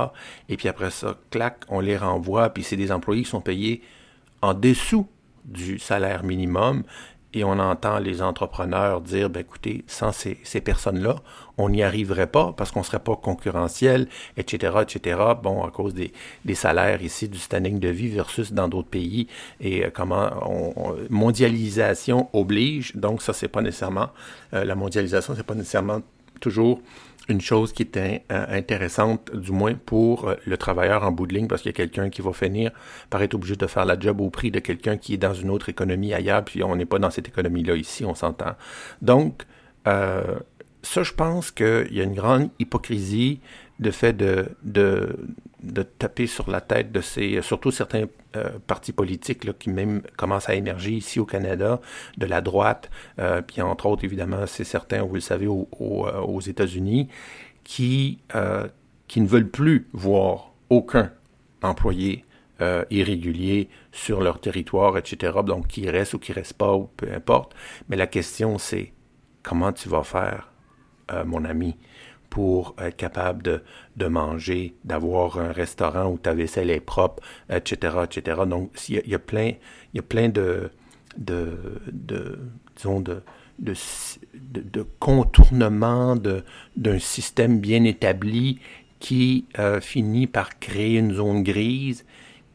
Et 0.48 0.56
puis 0.56 0.68
après 0.68 0.90
ça, 0.90 1.18
clac, 1.30 1.64
on 1.68 1.80
les 1.80 1.96
renvoie, 1.96 2.48
puis 2.50 2.62
c'est 2.62 2.76
des 2.76 2.90
employés 2.90 3.24
qui 3.24 3.30
sont 3.30 3.40
payés 3.42 3.82
en 4.40 4.54
dessous 4.54 5.06
du 5.44 5.78
salaire 5.78 6.24
minimum 6.24 6.84
et 7.34 7.44
on 7.44 7.58
entend 7.58 7.98
les 7.98 8.22
entrepreneurs 8.22 9.00
dire, 9.00 9.28
ben 9.30 9.40
écoutez, 9.40 9.84
sans 9.86 10.12
ces, 10.12 10.38
ces 10.42 10.60
personnes-là, 10.60 11.16
on 11.58 11.68
n'y 11.68 11.82
arriverait 11.82 12.26
pas 12.26 12.52
parce 12.56 12.70
qu'on 12.70 12.80
ne 12.80 12.84
serait 12.84 12.98
pas 12.98 13.16
concurrentiel, 13.16 14.08
etc., 14.36 14.78
etc. 14.82 15.20
Bon, 15.42 15.64
à 15.64 15.70
cause 15.70 15.94
des, 15.94 16.12
des, 16.44 16.54
salaires 16.54 17.02
ici, 17.02 17.28
du 17.28 17.38
standing 17.38 17.78
de 17.78 17.88
vie 17.88 18.08
versus 18.08 18.52
dans 18.52 18.68
d'autres 18.68 18.88
pays 18.88 19.26
et 19.60 19.84
euh, 19.84 19.90
comment 19.92 20.30
on, 20.42 20.96
mondialisation 21.10 22.28
oblige. 22.32 22.94
Donc 22.96 23.22
ça, 23.22 23.32
c'est 23.32 23.48
pas 23.48 23.62
nécessairement 23.62 24.08
euh, 24.54 24.64
la 24.64 24.74
mondialisation, 24.74 25.34
c'est 25.36 25.46
pas 25.46 25.54
nécessairement 25.54 26.00
toujours 26.40 26.80
une 27.28 27.40
chose 27.40 27.72
qui 27.72 27.82
est 27.82 27.96
euh, 28.30 28.46
intéressante, 28.48 29.34
du 29.34 29.52
moins 29.52 29.74
pour 29.74 30.28
euh, 30.28 30.34
le 30.46 30.56
travailleur 30.56 31.02
en 31.02 31.12
bout 31.12 31.26
de 31.26 31.34
ligne, 31.34 31.48
parce 31.48 31.62
qu'il 31.62 31.70
y 31.70 31.74
a 31.74 31.76
quelqu'un 31.76 32.08
qui 32.08 32.22
va 32.22 32.32
finir 32.32 32.70
par 33.10 33.22
être 33.22 33.34
obligé 33.34 33.56
de 33.56 33.66
faire 33.66 33.84
la 33.84 33.98
job 33.98 34.20
au 34.20 34.30
prix 34.30 34.50
de 34.50 34.60
quelqu'un 34.60 34.96
qui 34.96 35.14
est 35.14 35.18
dans 35.18 35.34
une 35.34 35.50
autre 35.50 35.68
économie 35.68 36.14
ailleurs, 36.14 36.44
puis 36.44 36.62
on 36.62 36.76
n'est 36.76 36.86
pas 36.86 36.98
dans 36.98 37.10
cette 37.10 37.28
économie-là 37.28 37.74
ici, 37.74 38.04
on 38.04 38.14
s'entend. 38.14 38.54
Donc, 39.02 39.42
euh, 39.88 40.38
ça, 40.82 41.02
je 41.02 41.12
pense 41.12 41.50
qu'il 41.50 41.88
y 41.90 42.00
a 42.00 42.04
une 42.04 42.14
grande 42.14 42.48
hypocrisie 42.58 43.40
de 43.80 43.90
fait 43.90 44.12
de, 44.12 45.16
de, 45.62 45.82
taper 45.82 46.26
sur 46.26 46.50
la 46.50 46.60
tête 46.60 46.92
de 46.92 47.00
ces, 47.00 47.40
surtout 47.42 47.70
certains 47.70 48.06
euh, 48.36 48.50
partis 48.66 48.92
politiques 48.92 49.58
qui 49.58 49.70
même 49.70 50.02
commencent 50.16 50.48
à 50.48 50.54
émerger 50.54 50.92
ici 50.92 51.20
au 51.20 51.24
Canada, 51.24 51.80
de 52.18 52.26
la 52.26 52.40
droite, 52.40 52.90
euh, 53.18 53.40
puis 53.42 53.62
entre 53.62 53.86
autres, 53.86 54.04
évidemment, 54.04 54.46
c'est 54.46 54.64
certain, 54.64 55.02
vous 55.02 55.14
le 55.14 55.20
savez, 55.20 55.46
au, 55.46 55.68
euh, 55.80 56.20
aux 56.20 56.40
États-Unis, 56.40 57.08
qui, 57.64 58.18
ne 58.34 59.26
veulent 59.26 59.48
plus 59.48 59.88
voir 59.92 60.52
aucun 60.70 61.10
employé 61.62 62.24
irrégulier 62.90 63.68
sur 63.92 64.22
leur 64.22 64.40
territoire, 64.40 64.96
etc. 64.96 65.38
Donc, 65.44 65.66
qui 65.66 65.90
reste 65.90 66.14
ou 66.14 66.18
qui 66.18 66.32
reste 66.32 66.54
pas, 66.54 66.78
peu 66.96 67.12
importe. 67.12 67.54
Mais 67.88 67.96
la 67.96 68.06
question, 68.06 68.56
c'est 68.58 68.92
comment 69.42 69.72
tu 69.72 69.88
vas 69.88 70.04
faire, 70.04 70.52
mon 71.26 71.44
ami? 71.44 71.76
Pour 72.36 72.76
être 72.78 72.96
capable 72.96 73.62
de, 73.96 74.06
manger, 74.06 74.74
d'avoir 74.84 75.38
un 75.38 75.52
restaurant 75.52 76.12
où 76.12 76.18
ta 76.18 76.34
vaisselle 76.34 76.68
est 76.68 76.80
propre, 76.80 77.22
etc., 77.48 77.96
etc. 78.04 78.42
Donc, 78.46 78.72
il 78.90 79.00
y 79.06 79.14
a, 79.14 79.18
plein, 79.18 79.52
il 79.94 79.96
y 79.96 79.98
a 80.00 80.02
plein 80.02 80.28
de, 80.28 80.70
de, 81.16 81.80
de 81.90 82.38
disons, 82.76 83.00
de, 83.00 83.22
de, 83.58 83.72
de, 84.34 86.44
d'un 86.76 86.98
système 86.98 87.58
bien 87.58 87.84
établi 87.84 88.60
qui 88.98 89.46
euh, 89.58 89.80
finit 89.80 90.26
par 90.26 90.58
créer 90.58 90.98
une 90.98 91.14
zone 91.14 91.42
grise 91.42 92.04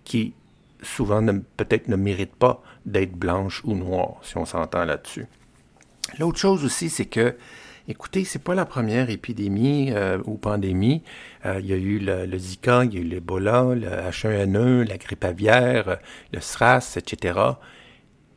qui 0.04 0.36
souvent 0.84 1.26
peut-être 1.58 1.88
ne 1.88 1.96
mérite 1.96 2.36
pas 2.36 2.62
d'être 2.86 3.14
blanche 3.14 3.64
ou 3.66 3.74
noire, 3.74 4.18
si 4.22 4.38
on 4.38 4.46
s'entend 4.46 4.86
là-dessus. 4.86 5.26
L'autre 6.20 6.38
chose 6.38 6.64
aussi, 6.64 6.92
c'est 6.92 7.06
que 7.06 7.36
Écoutez, 7.88 8.26
c'est 8.26 8.44
pas 8.44 8.54
la 8.54 8.66
première 8.66 9.10
épidémie 9.10 9.92
euh, 9.92 10.20
ou 10.26 10.38
pandémie. 10.38 11.02
Euh, 11.46 11.60
il 11.60 11.66
y 11.66 11.74
a 11.74 11.78
eu 11.78 11.98
le, 11.98 12.38
Zika, 12.38 12.86
il 12.86 12.94
y 12.94 12.98
a 12.98 13.02
eu 13.02 13.04
l'Ebola, 13.04 13.74
le 13.74 13.88
H1N1, 13.88 14.88
la 14.88 14.98
grippe 14.98 15.26
aviaire, 15.26 15.98
le 16.32 16.40
SRAS, 16.40 16.98
etc. 16.98 17.40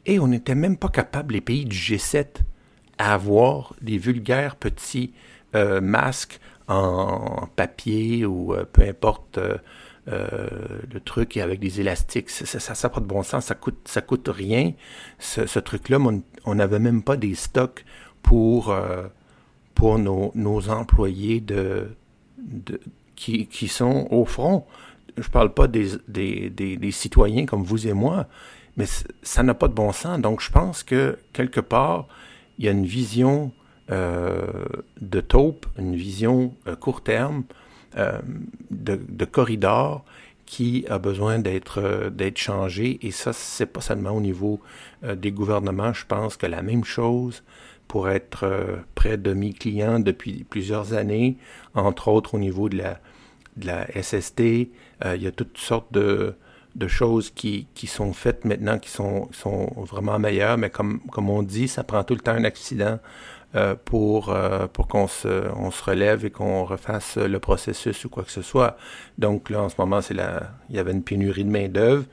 Et 0.06 0.18
on 0.18 0.28
n'était 0.28 0.54
même 0.54 0.78
pas 0.78 0.88
capable, 0.88 1.34
les 1.34 1.42
pays 1.42 1.66
du 1.66 1.76
G7, 1.76 2.36
à 2.96 3.12
avoir 3.12 3.74
des 3.82 3.98
vulgaires 3.98 4.56
petits 4.56 5.12
euh, 5.54 5.82
masques 5.82 6.40
en 6.66 7.46
papier 7.54 8.24
ou 8.24 8.54
peu 8.72 8.82
importe 8.88 9.38
le 10.06 11.00
truc 11.04 11.36
avec 11.36 11.60
des 11.60 11.80
élastiques. 11.82 12.30
Ça 12.30 12.72
n'a 12.82 12.88
pas 12.88 13.00
de 13.00 13.06
bon 13.06 13.22
sens, 13.22 13.44
ça 13.44 13.54
coûte, 13.54 13.80
ça 13.84 14.00
coûte 14.00 14.30
rien. 14.32 14.72
Ce, 15.18 15.58
truc-là, 15.58 15.98
on 16.46 16.54
n'avait 16.54 16.78
même 16.78 17.02
pas 17.02 17.18
des 17.18 17.34
stocks 17.34 17.84
pour 18.22 18.74
nos, 19.98 20.70
employés 20.70 21.40
de, 21.40 21.88
qui, 23.16 23.46
qui, 23.46 23.68
sont 23.68 24.08
au 24.10 24.24
front. 24.24 24.66
Je 25.16 25.22
ne 25.22 25.32
parle 25.32 25.52
pas 25.52 25.68
des, 25.68 25.88
des, 26.08 26.50
des, 26.50 26.90
citoyens 26.90 27.46
comme 27.46 27.62
vous 27.62 27.86
et 27.86 27.92
moi, 27.92 28.26
mais 28.76 28.86
ça 29.22 29.42
n'a 29.42 29.54
pas 29.54 29.68
de 29.68 29.74
bon 29.74 29.92
sens. 29.92 30.18
Donc 30.20 30.40
je 30.40 30.50
pense 30.50 30.82
que 30.82 31.18
quelque 31.32 31.60
part, 31.60 32.06
il 32.58 32.64
y 32.64 32.68
a 32.68 32.72
une 32.72 32.86
vision 32.86 33.52
euh, 33.90 34.64
de 35.00 35.20
taupe, 35.20 35.66
une 35.78 35.94
vision 35.94 36.54
euh, 36.66 36.74
court 36.74 37.02
terme, 37.02 37.44
euh, 37.96 38.18
de, 38.70 38.98
de, 39.08 39.24
corridor 39.24 40.04
qui 40.46 40.84
a 40.88 40.98
besoin 40.98 41.38
d'être 41.38 41.80
euh, 41.80 42.10
d'être 42.10 42.38
changé. 42.38 42.98
Et 43.06 43.10
ça, 43.10 43.32
c'est 43.32 43.66
pas 43.66 43.80
seulement 43.80 44.10
au 44.12 44.20
niveau 44.20 44.60
des 45.02 45.32
gouvernements. 45.32 45.92
Je 45.92 46.06
pense 46.06 46.36
que 46.36 46.46
la 46.46 46.62
même 46.62 46.84
chose 46.84 47.42
pour 47.88 48.08
être 48.08 48.44
euh, 48.44 48.76
près 48.94 49.16
de 49.16 49.32
mes 49.32 49.52
clients 49.52 49.98
depuis 50.00 50.44
plusieurs 50.44 50.94
années, 50.94 51.36
entre 51.74 52.08
autres 52.08 52.34
au 52.34 52.38
niveau 52.38 52.68
de 52.68 52.82
la, 53.62 53.86
SST. 54.02 54.40
Euh, 55.04 55.14
il 55.16 55.22
y 55.22 55.26
a 55.26 55.30
toutes 55.30 55.58
sortes 55.58 55.92
de, 55.92 56.34
choses 56.88 57.30
qui, 57.30 57.68
sont 57.86 58.12
faites 58.12 58.44
maintenant 58.44 58.78
qui 58.78 58.90
sont, 58.90 59.28
vraiment 59.76 60.18
meilleures, 60.18 60.58
mais 60.58 60.70
comme, 60.70 61.00
on 61.16 61.42
dit, 61.42 61.68
ça 61.68 61.84
prend 61.84 62.02
tout 62.02 62.14
le 62.14 62.20
temps 62.20 62.32
un 62.32 62.44
accident 62.44 62.98
euh, 63.54 63.76
pour, 63.84 64.34
qu'on 64.88 65.06
se, 65.06 65.84
relève 65.84 66.24
et 66.24 66.30
qu'on 66.30 66.64
refasse 66.64 67.16
le 67.16 67.38
processus 67.38 68.04
ou 68.04 68.08
quoi 68.08 68.24
que 68.24 68.32
ce 68.32 68.42
soit. 68.42 68.76
Donc 69.18 69.50
là, 69.50 69.62
en 69.62 69.68
ce 69.68 69.76
moment, 69.78 70.00
il 70.10 70.74
y 70.74 70.78
avait 70.78 70.92
une 70.92 71.04
pénurie 71.04 71.44
de 71.44 71.50
main-d'œuvre. 71.50 72.04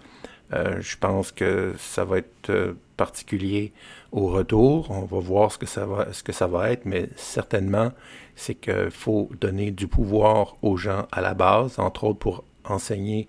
Je 0.51 0.97
pense 0.97 1.31
que 1.31 1.73
ça 1.79 2.05
va 2.05 2.19
être 2.19 2.75
particulier 3.05 3.73
au 4.11 4.27
retour. 4.27 4.91
On 4.91 5.05
va 5.05 5.19
voir 5.19 5.51
ce 5.51 5.57
que 5.57 5.65
ça 5.65 5.85
va, 5.85 6.13
ce 6.13 6.21
que 6.21 6.31
ça 6.31 6.47
va 6.47 6.71
être, 6.71 6.85
mais 6.85 7.09
certainement, 7.15 7.91
c'est 8.35 8.55
qu'il 8.55 8.91
faut 8.91 9.29
donner 9.39 9.71
du 9.71 9.87
pouvoir 9.87 10.55
aux 10.61 10.77
gens 10.77 11.07
à 11.11 11.21
la 11.21 11.33
base, 11.33 11.79
entre 11.79 12.03
autres 12.03 12.19
pour 12.19 12.43
enseigner, 12.63 13.27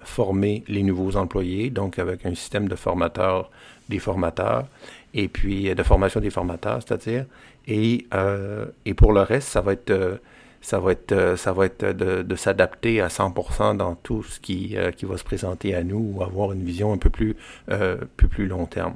former 0.00 0.62
les 0.68 0.82
nouveaux 0.82 1.16
employés, 1.16 1.70
donc 1.70 1.98
avec 1.98 2.26
un 2.26 2.34
système 2.34 2.68
de 2.68 2.76
formateurs, 2.76 3.50
des 3.88 3.98
formateurs, 3.98 4.66
et 5.14 5.28
puis 5.28 5.74
de 5.74 5.82
formation 5.82 6.20
des 6.20 6.30
formateurs, 6.30 6.80
c'est-à-dire. 6.82 7.24
Et, 7.66 8.06
euh, 8.12 8.66
et 8.84 8.92
pour 8.92 9.12
le 9.12 9.22
reste, 9.22 9.48
ça 9.48 9.62
va 9.62 9.72
être 9.72 10.20
ça 10.64 10.80
va 10.80 10.92
être, 10.92 11.12
euh, 11.12 11.36
ça 11.36 11.52
va 11.52 11.66
être 11.66 11.84
de, 11.84 12.36
s'adapter 12.36 13.00
à 13.00 13.08
100% 13.08 13.76
dans 13.76 13.94
tout 13.96 14.22
ce 14.22 14.40
qui, 14.40 14.76
euh, 14.76 14.92
qui 14.92 15.04
va 15.04 15.18
se 15.18 15.24
présenter 15.24 15.74
à 15.74 15.84
nous 15.84 16.14
ou 16.14 16.22
avoir 16.22 16.52
une 16.52 16.64
vision 16.64 16.92
un 16.92 16.96
peu 16.96 17.10
plus, 17.10 17.36
euh, 17.70 17.98
peu 18.16 18.28
plus 18.28 18.46
long 18.46 18.64
terme. 18.64 18.94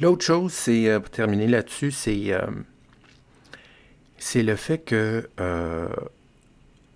L'autre 0.00 0.24
chose, 0.24 0.52
c'est, 0.52 1.00
pour 1.00 1.10
terminer 1.10 1.46
là-dessus, 1.46 1.90
c'est, 1.90 2.32
c'est 4.18 4.42
le 4.42 4.56
fait 4.56 4.78
que, 4.78 5.28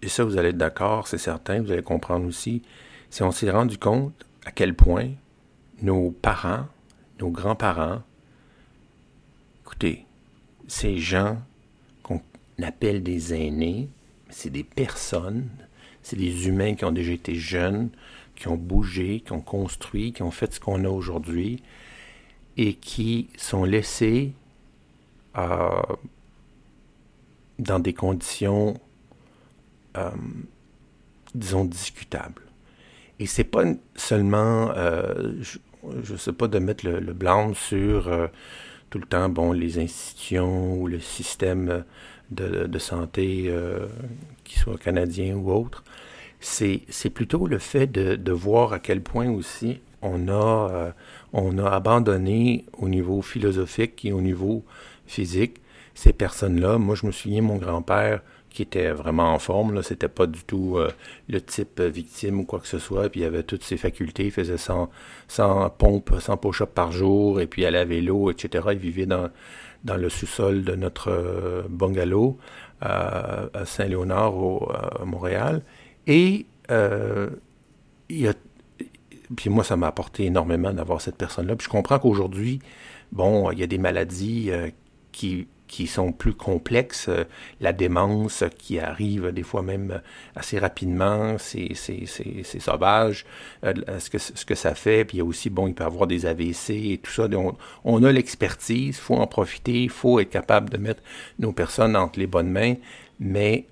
et 0.03 0.09
ça 0.09 0.25
vous 0.25 0.37
allez 0.39 0.51
être 0.51 0.59
d'accord, 0.59 1.09
c'est 1.09 1.19
certain, 1.19 1.63
vous 1.63 1.73
allez 1.73 1.83
comprendre 1.83 2.27
aussi, 2.27 2.63
si 3.11 3.23
on 3.23 3.33
s'est 3.33 3.51
rendu 3.51 3.79
compte 3.79 4.27
à 4.45 4.53
quel 4.53 4.75
point 4.75 5.11
nos 5.83 6.11
parents, 6.11 6.67
nos 7.21 7.31
grands-parents, 7.31 8.03
écoutez, 9.63 10.07
ces 10.69 10.99
gens 10.99 11.39
qu'on 12.03 12.21
appelle 12.63 13.03
des 13.03 13.35
aînés, 13.35 13.89
c'est 14.29 14.51
des 14.51 14.65
personnes, 14.65 15.49
c'est 16.03 16.17
des 16.17 16.49
humains 16.49 16.75
qui 16.75 16.85
ont 16.85 16.93
déjà 16.93 17.13
été 17.13 17.35
jeunes, 17.35 17.91
qui 18.37 18.49
ont 18.49 18.57
bougé, 18.57 19.21
qui 19.21 19.33
ont 19.33 19.41
construit, 19.41 20.13
qui 20.13 20.23
ont 20.23 20.31
fait 20.31 20.53
ce 20.55 20.61
qu'on 20.61 20.85
a 20.85 20.89
aujourd'hui 20.89 21.63
et 22.57 22.75
qui 22.75 23.29
sont 23.37 23.65
laissés 23.65 24.33
euh, 25.39 25.83
dans 27.59 27.79
des 27.79 27.93
conditions, 27.93 28.81
euh, 29.97 30.11
disons, 31.35 31.65
discutables. 31.65 32.43
Et 33.19 33.27
c'est 33.27 33.45
pas 33.45 33.65
seulement, 33.97 34.73
euh, 34.77 35.33
je 36.03 36.13
ne 36.13 36.19
sais 36.19 36.33
pas 36.33 36.49
de 36.49 36.59
mettre 36.59 36.87
le, 36.87 37.01
le 37.01 37.13
blanc 37.13 37.55
sur 37.55 38.11
tout 38.89 38.99
le 38.99 39.07
temps, 39.07 39.29
bon, 39.29 39.53
les 39.53 39.79
institutions 39.79 40.75
ou 40.75 40.87
le 40.89 41.01
système 41.01 41.85
de, 42.31 42.79
santé, 42.79 43.53
qui 44.45 44.59
soit 44.59 44.79
canadien 44.79 45.37
ou 45.37 45.53
autre, 45.53 45.85
c'est 46.41 47.11
plutôt 47.13 47.47
le 47.47 47.59
fait 47.59 47.87
de, 47.87 48.33
voir 48.33 48.73
à 48.73 48.79
quel 48.79 49.03
point 49.03 49.31
aussi 49.31 49.81
on 50.03 50.29
a, 50.29 50.95
on 51.33 51.59
a 51.59 51.69
abandonné 51.71 52.65
au 52.79 52.89
niveau 52.89 53.23
philosophique 53.23 54.05
et 54.05 54.13
au 54.13 54.21
niveau 54.21 54.65
physique 55.07 55.61
ces 55.95 56.13
personnes-là. 56.13 56.79
Moi, 56.79 56.95
je 56.95 57.07
me 57.07 57.13
souviens, 57.13 57.43
mon 57.43 57.57
grand-père, 57.57 58.23
qui 58.49 58.63
était 58.63 58.91
vraiment 58.91 59.33
en 59.33 59.39
forme, 59.39 59.75
là, 59.75 59.83
c'était 59.83 60.09
pas 60.09 60.27
du 60.27 60.43
tout 60.43 60.77
euh, 60.77 60.91
le 61.29 61.41
type 61.41 61.81
victime 61.81 62.41
ou 62.41 62.45
quoi 62.45 62.59
que 62.59 62.67
ce 62.67 62.79
soit, 62.79 63.09
puis 63.09 63.21
il 63.21 63.25
avait 63.25 63.45
toutes 63.45 63.63
ses 63.63 63.77
facultés, 63.77 64.25
il 64.25 64.33
faisait 64.33 64.57
100, 64.57 64.91
100 65.29 65.71
pompes, 65.71 66.13
100 66.19 66.37
push-ups 66.37 66.73
par 66.75 66.91
jour, 66.91 67.41
et 67.41 67.47
puis 67.47 67.63
il 67.63 67.67
allait 67.67 67.79
à 67.79 67.85
vélo, 67.85 68.31
etc. 68.31 68.69
Il 68.73 68.79
vivait 68.79 69.07
dans, 69.07 69.31
dans 69.85 69.97
le 69.97 70.09
sous-sol 70.09 70.65
de 70.65 70.75
notre 70.75 71.11
euh, 71.11 71.63
bungalow 71.69 72.39
à 72.81 73.51
Saint-Léonard, 73.67 74.33
à 75.01 75.05
Montréal. 75.05 75.63
Et 76.07 76.47
euh, 76.71 77.29
il 78.09 78.27
a 78.27 78.35
puis 79.37 79.51
moi, 79.51 79.65
ça 79.65 79.77
m'a 79.77 79.87
apporté 79.87 80.25
énormément 80.25 80.73
d'avoir 80.73 81.01
cette 81.01 81.17
personne-là. 81.17 81.57
Puis 81.57 81.67
je 81.67 81.71
comprends 81.71 81.99
qu'aujourd'hui, 81.99 82.61
bon, 83.13 83.51
il 83.53 83.59
y 83.59 83.63
a 83.63 83.67
des 83.67 83.79
maladies 83.79 84.51
euh, 84.51 84.71
qui, 85.13 85.47
qui 85.69 85.87
sont 85.87 86.13
plus 86.13 86.35
complexes. 86.35 87.09
Euh, 87.09 87.25
la 87.61 87.73
démence 87.73 88.43
qui 88.59 88.81
arrive 88.81 89.31
des 89.31 89.45
fois 89.45 89.63
même 89.63 90.01
assez 90.35 90.59
rapidement, 90.59 91.37
c'est 91.39 91.75
sauvage, 92.59 93.25
euh, 93.65 93.73
ce, 94.01 94.11
que, 94.11 94.19
ce 94.19 94.45
que 94.45 94.57
ça 94.57 94.75
fait. 94.75 95.05
Puis 95.05 95.19
il 95.19 95.21
y 95.21 95.23
a 95.23 95.25
aussi, 95.25 95.49
bon, 95.49 95.69
il 95.69 95.75
peut 95.75 95.85
y 95.85 95.87
avoir 95.87 96.09
des 96.09 96.27
AVC 96.27 96.71
et 96.71 96.99
tout 97.01 97.13
ça. 97.13 97.29
Donc, 97.29 97.57
on 97.85 98.03
a 98.03 98.11
l'expertise, 98.11 98.97
il 98.97 99.01
faut 99.01 99.17
en 99.17 99.29
profiter, 99.29 99.85
il 99.85 99.91
faut 99.91 100.19
être 100.19 100.31
capable 100.31 100.71
de 100.71 100.77
mettre 100.77 101.03
nos 101.39 101.53
personnes 101.53 101.95
entre 101.95 102.19
les 102.19 102.27
bonnes 102.27 102.51
mains. 102.51 102.75
Mais 103.21 103.67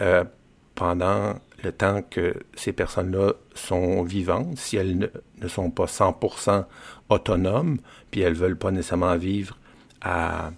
pendant 0.77 1.35
le 1.63 1.73
temps 1.73 2.03
que 2.03 2.35
ces 2.55 2.73
personnes-là 2.73 3.33
sont 3.55 4.03
vivantes, 4.03 4.57
si 4.59 4.77
elles 4.77 5.11
ne, 5.41 5.49
sont 5.49 5.71
pas 5.71 5.87
100% 5.87 6.65
autonomes, 7.09 7.79
puis 8.11 8.21
elles 8.21 8.35
veulent 8.35 8.59
pas 8.59 8.71
nécessairement 8.71 9.17
vivre 9.17 9.59
à, 10.01 10.53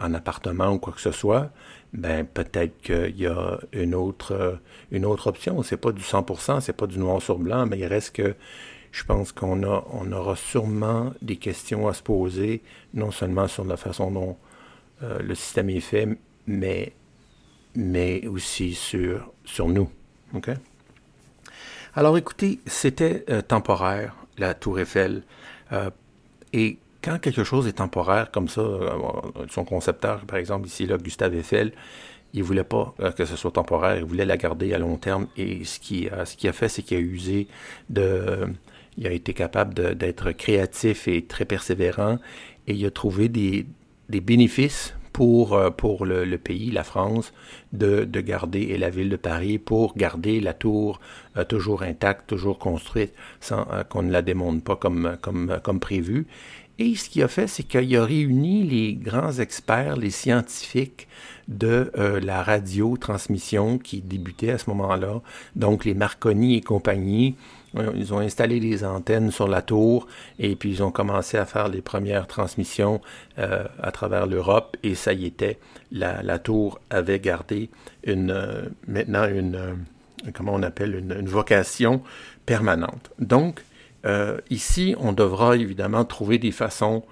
en 0.00 0.14
appartement 0.14 0.72
ou 0.72 0.78
quoi 0.78 0.92
que 0.92 1.00
ce 1.00 1.12
soit, 1.12 1.50
ben 1.92 2.26
peut-être 2.26 2.80
qu'il 2.80 3.16
y 3.16 3.26
a 3.26 3.58
une 3.72 3.94
autre, 3.94 4.58
une 4.90 5.04
autre 5.04 5.28
option. 5.28 5.62
Pas 5.62 5.92
du 5.92 6.02
100%, 6.02 6.60
c'est 6.60 6.72
pas 6.72 6.86
du 6.86 6.98
noir 6.98 7.20
sur 7.20 7.38
blanc, 7.38 7.66
mais 7.66 7.78
il 7.78 7.86
reste 7.86 8.14
que 8.14 8.34
je 8.90 9.04
pense 9.04 9.32
qu'on 9.32 9.62
a, 9.64 9.84
on 9.92 10.10
aura 10.12 10.36
sûrement 10.36 11.12
des 11.20 11.36
questions 11.36 11.88
à 11.88 11.94
se 11.94 12.02
poser, 12.02 12.62
non 12.94 13.10
seulement 13.10 13.48
sur 13.48 13.64
la 13.64 13.76
façon 13.76 14.10
dont 14.10 14.36
euh, 15.02 15.18
le 15.20 15.34
système 15.34 15.70
est 15.70 15.80
fait, 15.80 16.08
mais, 16.46 16.94
aussi 18.26 18.74
sur 18.74 19.68
nous. 19.68 19.90
Alors 21.94 22.16
écoutez, 22.18 22.60
c'était 22.66 23.24
euh, 23.30 23.42
temporaire, 23.42 24.14
la 24.36 24.54
tour 24.54 24.78
Eiffel. 24.78 25.22
Euh, 25.72 25.90
et 26.52 26.78
quand 27.02 27.18
quelque 27.18 27.44
chose 27.44 27.66
est 27.66 27.74
temporaire 27.74 28.30
comme 28.30 28.48
ça, 28.48 28.60
euh, 28.60 28.90
son 29.50 29.64
concepteur, 29.64 30.20
par 30.20 30.38
exemple, 30.38 30.66
ici, 30.66 30.86
là, 30.86 30.98
Gustave 30.98 31.34
Eiffel, 31.34 31.72
il 32.34 32.42
voulait 32.42 32.64
pas 32.64 32.94
que 33.16 33.24
ce 33.24 33.36
soit 33.36 33.52
temporaire, 33.52 33.96
il 33.96 34.04
voulait 34.04 34.26
la 34.26 34.36
garder 34.36 34.74
à 34.74 34.78
long 34.78 34.96
terme. 34.96 35.28
Et 35.38 35.64
ce 35.64 35.80
qu'il 35.80 36.10
a, 36.10 36.20
a 36.20 36.52
fait, 36.52 36.68
c'est 36.68 36.82
qu'il 36.82 36.98
a 36.98 37.00
usé 37.00 37.48
de... 37.88 38.46
Il 38.98 39.06
a 39.06 39.12
été 39.12 39.32
capable 39.32 39.96
d'être 39.96 40.32
créatif 40.32 41.08
et 41.08 41.24
très 41.24 41.44
persévérant 41.46 42.18
et 42.66 42.74
il 42.74 42.84
a 42.84 42.90
trouvé 42.90 43.28
des, 43.28 43.64
des 44.08 44.20
bénéfices 44.20 44.94
pour, 45.18 45.54
euh, 45.54 45.70
pour 45.70 46.06
le, 46.06 46.38
pays, 46.38 46.70
la 46.70 46.84
France, 46.84 47.32
de, 47.72 48.04
de, 48.04 48.20
garder, 48.20 48.60
et 48.60 48.78
la 48.78 48.88
ville 48.88 49.08
de 49.08 49.16
Paris, 49.16 49.58
pour 49.58 49.96
garder 49.96 50.38
la 50.40 50.54
tour 50.54 51.00
euh, 51.36 51.42
toujours 51.42 51.82
intacte, 51.82 52.28
toujours 52.28 52.60
construite, 52.60 53.12
sans 53.40 53.66
euh, 53.72 53.82
qu'on 53.82 54.04
ne 54.04 54.12
la 54.12 54.22
démonte 54.22 54.62
pas 54.62 54.76
comme, 54.76 55.16
comme, 55.20 55.58
comme 55.64 55.80
prévu. 55.80 56.28
Et 56.78 56.94
ce 56.94 57.10
qu'il 57.10 57.24
a 57.24 57.28
fait, 57.28 57.48
c'est 57.48 57.64
qu'il 57.64 57.96
a 57.96 58.04
réuni 58.04 58.62
les 58.62 58.94
grands 58.94 59.32
experts, 59.32 59.96
les 59.96 60.10
scientifiques 60.10 61.08
de 61.48 61.90
la 62.22 62.44
radiotransmission 62.44 63.78
qui 63.78 64.00
débutait 64.00 64.50
à 64.50 64.58
ce 64.58 64.70
moment-là, 64.70 65.20
donc 65.56 65.84
les 65.84 65.94
Marconi 65.94 66.54
et 66.54 66.60
compagnie, 66.60 67.34
ils 67.74 68.14
ont 68.14 68.18
installé 68.18 68.60
des 68.60 68.84
antennes 68.84 69.30
sur 69.30 69.48
la 69.48 69.62
tour 69.62 70.06
et 70.38 70.56
puis 70.56 70.70
ils 70.70 70.82
ont 70.82 70.90
commencé 70.90 71.36
à 71.36 71.44
faire 71.44 71.68
les 71.68 71.82
premières 71.82 72.26
transmissions 72.26 73.00
euh, 73.38 73.64
à 73.82 73.92
travers 73.92 74.26
l'Europe 74.26 74.76
et 74.82 74.94
ça 74.94 75.12
y 75.12 75.26
était, 75.26 75.58
la, 75.92 76.38
tour 76.38 76.80
avait 76.90 77.20
gardé 77.20 77.70
une, 78.04 78.30
euh, 78.30 78.62
maintenant 78.86 79.26
une, 79.26 79.54
euh, 79.54 79.74
comment 80.32 80.54
on 80.54 80.62
appelle, 80.62 80.94
une, 80.94 81.28
vocation 81.28 82.02
permanente. 82.46 83.10
Donc, 83.18 83.62
ici, 84.48 84.94
on 84.98 85.12
devra 85.12 85.56
évidemment 85.56 86.02
trouver 86.06 86.38
des 86.38 86.52
façons 86.52 87.02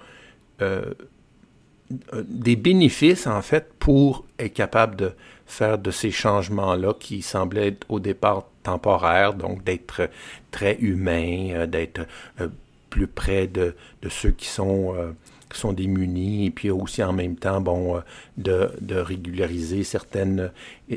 des 2.23 2.55
bénéfices, 2.55 3.27
en 3.27 3.43
fait, 3.43 3.71
pour 3.77 4.25
être 4.39 4.55
capable 4.55 4.95
de 4.95 5.11
faire 5.47 5.77
de 5.77 5.91
ces 5.91 6.11
changements-là 6.11 6.93
qui 6.99 7.21
semblaient 7.21 7.77
au 7.89 7.99
départ 7.99 8.43
temporaires, 8.63 9.33
donc 9.33 9.63
d'être 9.63 10.09
très 10.51 10.75
humain, 10.75 11.51
euh, 11.53 11.65
d'être 11.65 12.01
euh, 12.41 12.49
plus 12.89 13.07
près 13.07 13.47
de, 13.47 13.75
de, 14.01 14.09
ceux 14.09 14.31
qui 14.31 14.47
sont, 14.47 14.93
euh, 14.95 15.11
qui 15.49 15.59
sont 15.59 15.73
démunis, 15.73 16.47
et 16.47 16.51
puis 16.51 16.69
aussi 16.69 17.03
en 17.03 17.13
même 17.13 17.35
temps, 17.35 17.61
bon, 17.61 18.01
de, 18.37 18.71
de 18.81 18.95
régulariser 18.95 19.83
certaines 19.83 20.51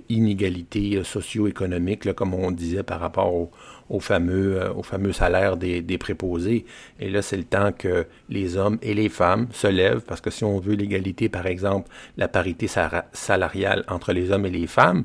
inégalités 0.09 1.03
socio-économiques, 1.05 2.13
comme 2.15 2.35
on 2.35 2.51
disait 2.51 2.83
par 2.83 3.01
rapport 3.01 3.33
au, 3.33 3.51
au 3.89 4.01
fameux, 4.01 4.61
au 4.75 4.83
fameux 4.83 5.13
salaire 5.13 5.57
des, 5.57 5.83
des 5.83 5.99
préposés. 5.99 6.65
Et 6.99 7.11
là, 7.11 7.23
c'est 7.23 7.37
le 7.37 7.45
temps 7.45 7.73
que 7.73 8.07
les 8.29 8.57
hommes 8.57 8.79
et 8.83 8.95
les 8.95 9.09
femmes 9.09 9.49
se 9.53 9.67
lèvent, 9.67 10.03
parce 10.07 10.21
que 10.21 10.31
si 10.31 10.45
on 10.45 10.59
veut 10.59 10.75
l'égalité, 10.75 11.29
par 11.29 11.47
exemple, 11.47 11.89
la 12.17 12.29
parité 12.29 12.67
salariale 13.13 13.85
entre 13.89 14.13
les 14.13 14.31
hommes 14.31 14.47
et 14.47 14.51
les 14.51 14.67
femmes, 14.67 15.05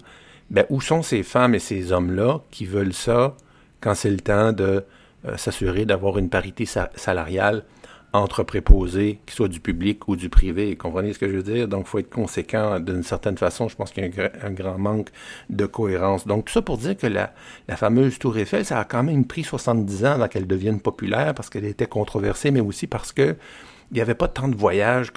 ben, 0.49 0.65
où 0.69 0.79
sont 0.81 1.01
ces 1.01 1.23
femmes 1.23 1.55
et 1.55 1.59
ces 1.59 1.91
hommes-là 1.91 2.41
qui 2.51 2.65
veulent 2.65 2.93
ça 2.93 3.35
quand 3.81 3.95
c'est 3.95 4.11
le 4.11 4.19
temps 4.19 4.53
de 4.53 4.83
euh, 5.25 5.37
s'assurer 5.37 5.85
d'avoir 5.85 6.17
une 6.19 6.29
parité 6.29 6.65
salariale 6.65 7.63
entre 8.15 8.43
préposés, 8.43 9.19
qu'ils 9.25 9.35
soient 9.35 9.47
du 9.47 9.59
public 9.59 10.07
ou 10.07 10.15
du 10.15 10.29
privé. 10.29 10.75
Comprenez 10.75 11.13
ce 11.13 11.19
que 11.19 11.27
je 11.27 11.35
veux 11.35 11.43
dire? 11.43 11.67
Donc, 11.67 11.85
il 11.85 11.89
faut 11.89 11.99
être 11.99 12.09
conséquent 12.09 12.79
d'une 12.79 13.03
certaine 13.03 13.37
façon. 13.37 13.67
Je 13.67 13.75
pense 13.75 13.91
qu'il 13.91 14.03
y 14.03 14.21
a 14.21 14.31
un, 14.43 14.51
grand 14.51 14.77
manque 14.77 15.09
de 15.49 15.65
cohérence. 15.65 16.25
Donc, 16.25 16.45
tout 16.45 16.53
ça 16.53 16.61
pour 16.61 16.77
dire 16.77 16.95
que 16.95 17.07
la, 17.07 17.33
fameuse 17.75 18.17
Tour 18.17 18.37
Eiffel, 18.37 18.65
ça 18.65 18.79
a 18.79 18.85
quand 18.85 19.03
même 19.03 19.25
pris 19.25 19.43
70 19.43 20.05
ans 20.05 20.11
avant 20.11 20.27
qu'elle 20.27 20.47
devienne 20.47 20.79
populaire 20.79 21.33
parce 21.35 21.49
qu'elle 21.49 21.65
était 21.65 21.87
controversée, 21.87 22.51
mais 22.51 22.61
aussi 22.61 22.87
parce 22.87 23.11
que 23.11 23.35
il 23.91 23.95
n'y 23.95 24.01
avait 24.01 24.15
pas 24.15 24.27
tant 24.27 24.47
de 24.47 24.55
voyages 24.55 25.11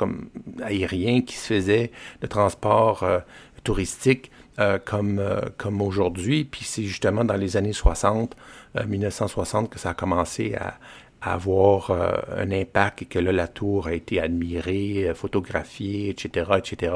aériens 0.62 1.22
qui 1.22 1.36
se 1.36 1.46
faisaient, 1.46 1.90
de 2.20 2.26
transport 2.26 3.02
euh, 3.02 3.18
touristique 3.64 4.30
euh, 4.58 4.78
comme, 4.84 5.20
euh, 5.20 5.40
comme 5.56 5.80
aujourd'hui. 5.80 6.44
Puis 6.44 6.64
c'est 6.64 6.82
justement 6.82 7.24
dans 7.24 7.36
les 7.36 7.56
années 7.56 7.72
60, 7.72 8.36
1960, 8.86 9.70
que 9.70 9.78
ça 9.78 9.90
a 9.90 9.94
commencé 9.94 10.54
à, 10.54 10.74
avoir 11.20 11.90
un 11.90 12.50
impact 12.52 13.02
et 13.02 13.04
que 13.06 13.18
là, 13.18 13.32
la 13.32 13.48
tour 13.48 13.88
a 13.88 13.92
été 13.92 14.20
admirée, 14.20 15.10
photographiée, 15.14 16.10
etc., 16.10 16.52
etc. 16.58 16.92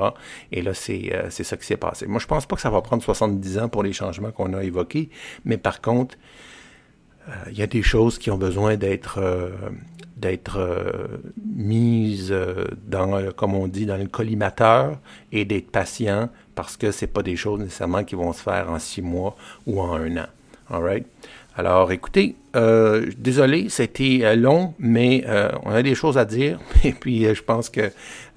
Et 0.52 0.62
là, 0.62 0.74
c'est 0.74 1.12
c'est 1.30 1.44
ça 1.44 1.56
qui 1.56 1.66
s'est 1.66 1.76
passé. 1.76 2.06
Moi, 2.06 2.20
je 2.20 2.26
pense 2.26 2.46
pas 2.46 2.54
que 2.54 2.62
ça 2.62 2.70
va 2.70 2.82
prendre 2.82 3.02
70 3.02 3.58
ans 3.58 3.68
pour 3.68 3.82
les 3.82 3.92
changements 3.92 4.30
qu'on 4.30 4.54
a 4.54 4.62
évoqués, 4.62 5.10
mais 5.44 5.58
par 5.58 5.80
contre, 5.80 6.16
il 7.48 7.58
y 7.58 7.62
a 7.62 7.66
des 7.66 7.82
choses 7.82 8.18
qui 8.18 8.30
ont 8.30 8.38
besoin 8.38 8.76
d'être 8.76 9.20
d'être 10.22 10.58
euh, 10.58 11.18
mise 11.44 12.30
euh, 12.30 12.64
dans, 12.86 13.14
euh, 13.14 13.30
comme 13.32 13.54
on 13.54 13.66
dit, 13.66 13.84
dans 13.84 13.96
le 13.96 14.06
collimateur 14.06 14.98
et 15.32 15.44
d'être 15.44 15.70
patient 15.70 16.30
parce 16.54 16.76
que 16.76 16.92
c'est 16.92 17.08
pas 17.08 17.22
des 17.22 17.36
choses 17.36 17.60
nécessairement 17.60 18.04
qui 18.04 18.14
vont 18.14 18.32
se 18.32 18.42
faire 18.42 18.70
en 18.70 18.78
six 18.78 19.02
mois 19.02 19.36
ou 19.66 19.80
en 19.80 19.94
un 19.94 20.16
an. 20.16 20.26
All 20.70 20.82
right? 20.82 21.06
Alors, 21.54 21.92
écoutez, 21.92 22.36
euh, 22.56 23.10
désolé, 23.18 23.68
c'était 23.68 24.20
euh, 24.22 24.36
long, 24.36 24.74
mais 24.78 25.24
euh, 25.26 25.50
on 25.64 25.70
a 25.70 25.82
des 25.82 25.94
choses 25.94 26.16
à 26.16 26.24
dire. 26.24 26.58
Et 26.84 26.92
puis, 26.92 27.24
je 27.34 27.42
pense 27.42 27.68
que 27.68 27.92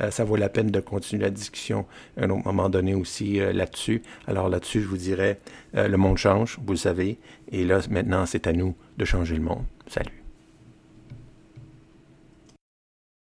ça 0.10 0.26
vaut 0.26 0.36
la 0.36 0.50
peine 0.50 0.70
de 0.70 0.82
continuer 0.82 1.24
la 1.24 1.30
discussion 1.30 1.86
à 2.18 2.26
un 2.26 2.30
autre 2.30 2.44
moment 2.46 2.68
donné 2.68 2.94
aussi 2.94 3.40
là-dessus. 3.40 4.02
Alors 4.28 4.50
là-dessus, 4.50 4.82
je 4.82 4.88
vous 4.88 4.98
dirais, 4.98 5.40
le 5.74 5.96
monde 5.96 6.18
change, 6.18 6.60
vous 6.66 6.74
le 6.74 6.78
savez. 6.78 7.18
Et 7.50 7.64
là, 7.64 7.80
maintenant, 7.90 8.26
c'est 8.26 8.48
à 8.48 8.52
nous 8.52 8.76
de 8.98 9.06
changer 9.06 9.36
le 9.36 9.44
monde. 9.44 9.64
Salut. 9.88 10.25